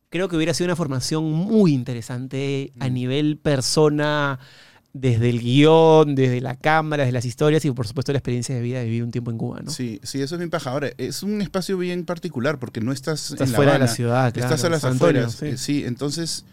[0.09, 2.93] creo que hubiera sido una formación muy interesante a Mm.
[2.95, 4.39] nivel persona,
[4.95, 8.61] desde el guion, desde la cámara, desde las historias y por supuesto la experiencia de
[8.61, 9.70] vida de vivir un tiempo en Cuba, ¿no?
[9.70, 10.70] Sí, sí, eso es bien paja.
[10.70, 13.84] Ahora, es un espacio bien particular porque no estás, Estás en La fuera de la
[13.86, 14.47] Habana, ciudad, claro.
[14.55, 15.34] estás a las Antonio, afueras.
[15.34, 15.47] sí.
[15.47, 16.45] eh, Sí, entonces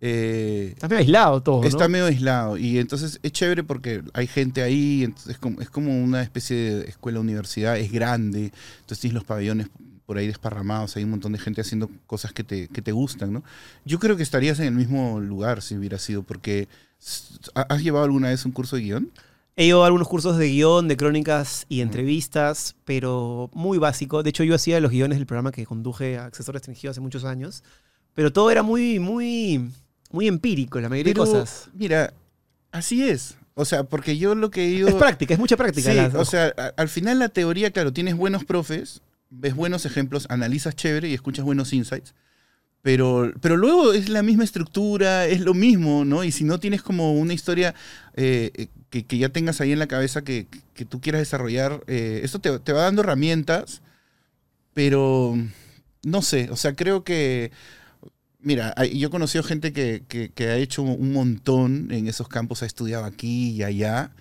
[0.00, 1.66] eh, Estás medio aislado todo, ¿no?
[1.66, 2.56] está medio aislado.
[2.56, 6.56] Y entonces es chévere porque hay gente ahí, entonces es como, es como una especie
[6.56, 9.66] de escuela-universidad, es grande, entonces tienes los pabellones
[10.06, 13.32] por ahí desparramados, hay un montón de gente haciendo cosas que te, que te gustan,
[13.32, 13.42] ¿no?
[13.84, 16.68] Yo creo que estarías en el mismo lugar si hubiera sido, porque
[17.54, 19.10] ¿has llevado alguna vez un curso de guion?
[19.56, 24.22] He a algunos cursos de guion, de crónicas y entrevistas, pero muy básico.
[24.22, 27.24] De hecho, yo hacía los guiones del programa que conduje a Acceso Restringido hace muchos
[27.24, 27.64] años,
[28.14, 29.68] pero todo era muy, muy,
[30.12, 31.70] muy empírico, la mayoría Pero, de cosas.
[31.74, 32.14] Mira,
[32.70, 33.36] así es.
[33.54, 34.86] O sea, porque yo lo que ido...
[34.86, 35.90] Es práctica, es mucha práctica.
[35.90, 40.26] Sí, las- o sea, al final la teoría, claro, tienes buenos profes, ves buenos ejemplos,
[40.30, 42.14] analizas chévere y escuchas buenos insights,
[42.82, 46.24] pero, pero luego es la misma estructura, es lo mismo, ¿no?
[46.24, 47.74] Y si no tienes como una historia
[48.14, 52.20] eh, que, que ya tengas ahí en la cabeza que, que tú quieras desarrollar, eh,
[52.24, 53.82] eso te, te va dando herramientas,
[54.74, 55.36] pero
[56.04, 57.50] no sé, o sea, creo que...
[58.40, 62.62] Mira, yo he conocido gente que, que- que ha hecho un montón en esos campos,
[62.62, 64.12] ha estudiado aquí y allá,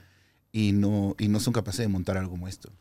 [0.51, 2.71] y no, y no son capaces de montar algo como esto.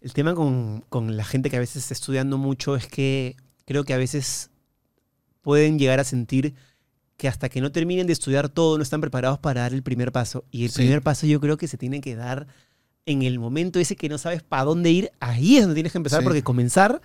[0.00, 3.36] El tema con, con la gente que a veces está estudiando mucho es que
[3.66, 4.49] creo que a veces
[5.42, 6.54] pueden llegar a sentir
[7.16, 10.10] que hasta que no terminen de estudiar todo no están preparados para dar el primer
[10.12, 10.44] paso.
[10.50, 10.76] Y el Sí.
[10.76, 12.46] primer paso yo creo que se tiene que dar
[13.06, 15.10] en el momento ese que no sabes para dónde ir.
[15.20, 16.24] Ahí es donde tienes que empezar Sí.
[16.24, 17.00] porque comenzar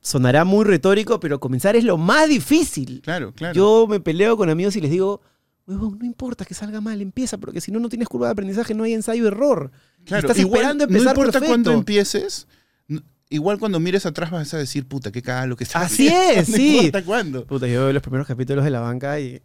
[0.00, 3.00] sonará muy retórico, pero comenzar es lo más difícil.
[3.02, 3.54] Claro, claro.
[3.54, 5.20] Yo me peleo con amigos y les digo,
[5.66, 8.72] huevón, no importa que salga mal, empieza, porque si no, no tienes curva de aprendizaje,
[8.74, 9.72] no hay ensayo-error.
[10.04, 11.50] claro, estás igual, esperando empezar No importa perfecto.
[11.50, 12.46] cuándo empieces,
[13.30, 16.40] igual cuando mires atrás vas a decir, puta, qué cagada lo que estás Así haciendo.
[16.40, 16.76] es, sí.
[16.78, 17.46] importa cuándo.
[17.46, 19.40] Puta, yo veo los primeros capítulos de la banca y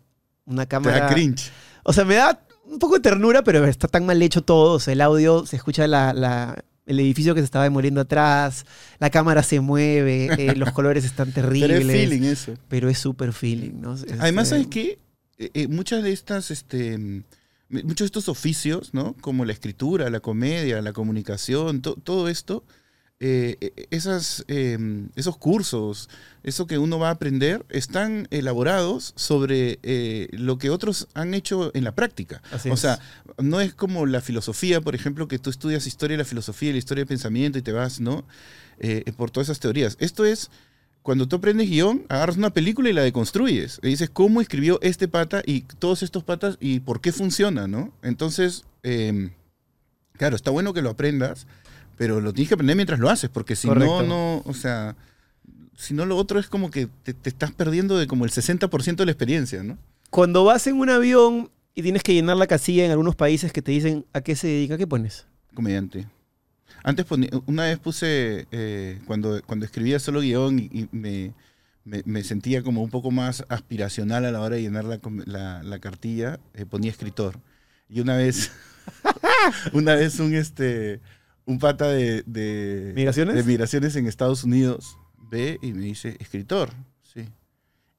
[0.45, 0.99] una Te cámara.
[1.01, 1.51] da cringe.
[1.83, 4.73] O sea, me da un poco de ternura, pero está tan mal hecho todo.
[4.73, 8.65] O sea, el audio se escucha la, la- el edificio que se estaba demoliendo atrás,
[8.99, 11.79] la cámara se mueve, eh, los colores están terribles.
[11.79, 12.53] Pero es feeling eso.
[12.67, 13.93] Pero es súper feeling, ¿no?
[13.95, 14.99] Es, Además, eh, ¿sabes qué?
[15.37, 17.23] Eh, eh, muchas de estas, este, mm,
[17.83, 19.15] muchos de estos oficios, ¿no?
[19.21, 22.63] Como la escritura, la comedia, la comunicación, to- todo esto,
[23.21, 24.77] eh, eh, esas, eh,
[25.15, 26.09] esos cursos,
[26.43, 31.71] eso que uno va a aprender, están elaborados sobre eh, lo que otros han hecho
[31.75, 32.41] en la práctica.
[32.51, 32.79] Así o es.
[32.79, 32.99] sea,
[33.37, 36.73] no es como la filosofía, por ejemplo, que tú estudias historia de la filosofía y
[36.73, 38.25] la historia del pensamiento y te vas, ¿no?
[38.79, 39.95] Eh, por todas esas teorías.
[39.99, 40.49] Esto es,
[41.03, 43.79] cuando tú aprendes guion, agarras una película y la deconstruyes.
[43.83, 47.93] Y dices cómo escribió este pata y todos estos patas y por qué funciona, ¿no?
[48.01, 49.29] Entonces, eh,
[50.13, 51.45] claro, está bueno que lo aprendas,
[51.97, 54.03] pero lo tienes que aprender mientras lo haces, porque si Correcto.
[54.03, 54.95] no, no, o sea,
[55.77, 58.95] si no lo otro es como que te, te estás perdiendo de como el 60%
[58.97, 59.77] de la experiencia, ¿no?
[60.09, 63.61] Cuando vas en un avión y tienes que llenar la casilla en algunos países que
[63.61, 65.25] te dicen a qué se dedica, ¿qué pones?
[65.53, 66.07] comediante.
[66.83, 67.05] Antes
[67.45, 71.33] una vez puse, eh, cuando, cuando escribía solo guion y, y me,
[71.83, 75.61] me- me sentía como un poco más aspiracional a la hora de llenar la, la-
[75.63, 77.37] la cartilla, eh, ponía escritor.
[77.89, 78.51] Y una vez,
[79.73, 81.01] una vez un, este,
[81.45, 83.35] un pata de, de, ¿Migraciones?
[83.35, 84.97] de migraciones en Estados Unidos
[85.29, 86.69] ve y me dice, escritor,
[87.01, 87.25] sí.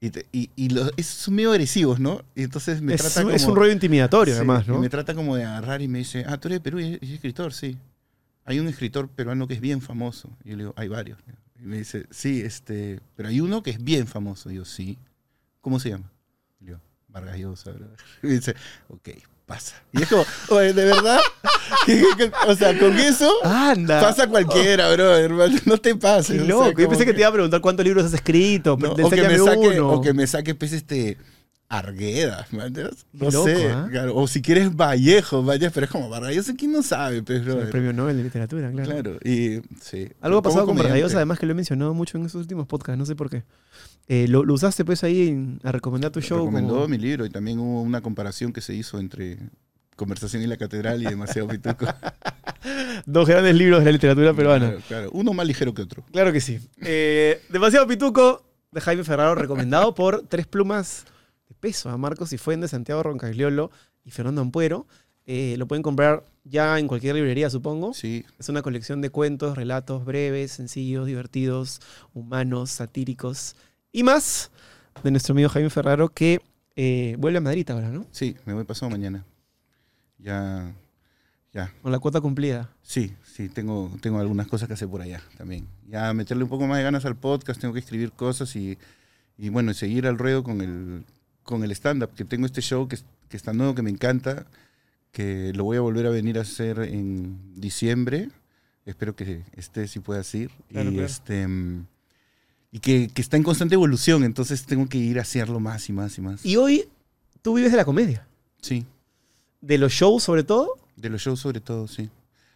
[0.01, 2.23] Y, te- y, y los, son medio agresivos, ¿no?
[2.35, 3.37] Y entonces me Es, trata un- como...
[3.37, 4.79] es un rollo intimidatorio, Sí, además, y ¿no?
[4.81, 7.11] me trata como de agarrar y me dice, ah, tú eres de Perú y es
[7.11, 7.77] escritor, sí.
[8.45, 10.29] Hay un escritor peruano que es bien famoso.
[10.45, 11.19] Y yo le digo, hay varios.
[11.61, 14.51] Y me dice, sí, este, pero hay uno que es bien famoso.
[14.51, 14.99] Y yo, sí.
[15.61, 16.11] ¿Cómo se llama?
[16.61, 17.71] Y yo, Vargas Llosa.
[18.23, 18.57] Y me dice,
[18.89, 19.11] ok,
[19.55, 19.75] pasa.
[19.93, 21.19] Y es como, oye, ¿de verdad?
[21.87, 24.01] ¿Qué- qué- qué- o sea, con eso Anda.
[24.01, 25.59] pasa cualquiera, bro, hermano.
[25.67, 26.37] No te pases.
[26.37, 26.81] Qué o sea, loco.
[26.81, 28.77] Yo pensé que te iba a preguntar cuántos libros has escrito.
[28.81, 29.91] no, o, que me saque, uno.
[29.91, 31.19] o que me saque, pues, este,
[31.69, 33.07] Argueda, ¿me entiendes?
[33.15, 33.89] No loco, sé, ¿ah?
[33.91, 34.15] claro.
[34.15, 37.23] O si quieres Vallejo, vaya, pero es como Vargas Llosa, ¿quién no sabe?
[37.23, 38.91] Pues, El premio Nobel de literatura, claro.
[38.91, 40.09] Claro, y sí.
[40.21, 41.17] Algo ha pasado con Vargas Llosa, comediante.
[41.17, 43.43] además que lo he mencionado mucho en esos últimos podcasts, no sé por qué.
[44.09, 46.39] Eh, lo, lo usaste pues ahí en- a recomendar tu show.
[46.39, 49.39] Recomendó como- mi libro y también hubo una comparación que se hizo entre
[49.97, 51.87] Conversación y la Catedral y Demasiado Pituco.
[53.07, 54.67] Dos grandes libros de la literatura peruana.
[54.71, 55.11] Claro, claro.
[55.13, 56.05] Uno más ligero que otro.
[56.13, 56.59] Claro que sí.
[56.81, 61.05] Eh, Demasiado Pituco de Jaime Ferraro, recomendado por Tres Plumas
[61.49, 63.71] de peso a Marcos y fue de Santiago Roncagliolo
[64.05, 64.87] y Fernando Ampuero.
[65.27, 67.95] Eh, lo pueden comprar ya en cualquier librería, supongo.
[67.95, 71.81] Sí, Es una colección de cuentos, relatos breves, sencillos, divertidos,
[72.13, 73.55] humanos, satíricos
[73.93, 74.51] y más
[75.03, 76.41] de nuestro amigo Jaime Ferraro que
[76.77, 78.07] eh, vuelve a Madrid ahora, ¿no?
[78.11, 79.25] sí, me voy pasado mañana.
[80.19, 80.73] Ya,
[81.53, 81.73] ya.
[81.83, 82.71] Con la cuota cumplida.
[82.83, 85.67] Sí, sí, tengo, tengo algunas cosas que hacer por allá también.
[85.89, 88.79] Ya meterle un poco más de ganas al podcast, tengo que escribir cosas y,
[89.37, 91.05] y bueno, seguir al ruedo con el,
[91.43, 94.47] con el stand-up, que tengo este show que, que está nuevo, que me encanta,
[95.11, 98.31] que lo voy a volver a venir a hacer en diciembre.
[98.87, 100.51] Espero que esté, si puedas ir.
[100.69, 101.07] Claro, y claro.
[101.07, 101.87] este mm,
[102.73, 105.93] y que, que está en constante evolución, entonces tengo que ir a hacerlo más y
[105.93, 106.45] más y más.
[106.45, 106.89] Y hoy
[107.43, 108.27] tú vives de la comedia,
[108.61, 108.87] Sí,
[109.61, 110.79] de los shows sobre todo.
[110.97, 112.09] de los shows sobre todo, sí.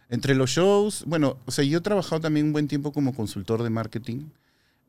[0.09, 3.61] Entre los shows, bueno, o sea, yo he trabajado también un buen tiempo como consultor
[3.61, 4.21] de marketing,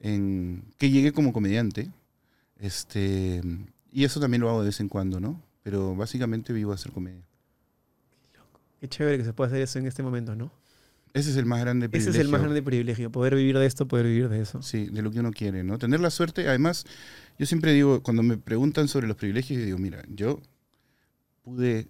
[0.01, 1.91] en, que llegué como comediante,
[2.61, 3.43] este,
[3.93, 5.41] y eso también lo hago de vez en cuando, ¿no?
[5.63, 7.23] Pero básicamente vivo a hacer comedia.
[8.81, 10.53] Qué chévere que se pueda hacer eso en este momento, ¿no?
[11.15, 12.21] Ese es el más grande Ese privilegio.
[12.21, 14.63] es el más grande privilegio, poder vivir de esto, poder vivir de eso.
[14.63, 15.79] Sí, de lo que uno quiere, ¿no?
[15.79, 16.85] Tener la suerte, además,
[17.39, 20.41] yo siempre digo, cuando me preguntan sobre los privilegios, yo digo, mira, yo
[21.43, 21.89] pude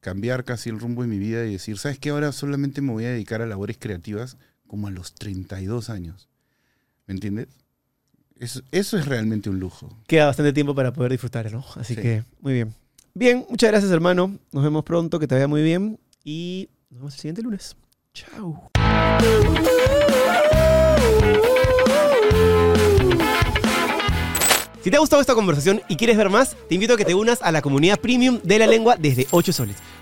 [0.00, 2.10] cambiar casi el rumbo de mi vida y decir, ¿sabes qué?
[2.10, 4.36] Ahora solamente me voy a dedicar a labores creativas
[4.66, 6.28] como a los 32 años.
[7.06, 7.48] ¿Me entiendes?
[8.38, 9.96] Eso, eso es realmente un lujo.
[10.06, 11.64] Queda bastante tiempo para poder disfrutar, ¿no?
[11.76, 12.02] Así Sí.
[12.02, 12.74] que, muy bien.
[13.14, 14.38] Bien, muchas gracias, hermano.
[14.52, 15.98] Nos vemos pronto, que te vaya muy bien.
[16.24, 17.76] Y nos vemos el siguiente lunes.
[18.14, 18.70] Chao.
[24.84, 27.14] Si te ha gustado esta conversación y quieres ver más, te invito a que te
[27.14, 29.76] unas a la comunidad premium de la lengua desde 8 soles.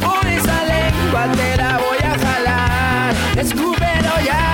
[0.00, 3.14] Por esa lengua te la voy a jalar.
[3.38, 4.44] Escúpelo ya.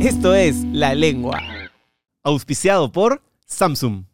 [0.00, 1.40] Esto es La Lengua,
[2.22, 4.04] auspiciado por Samsung.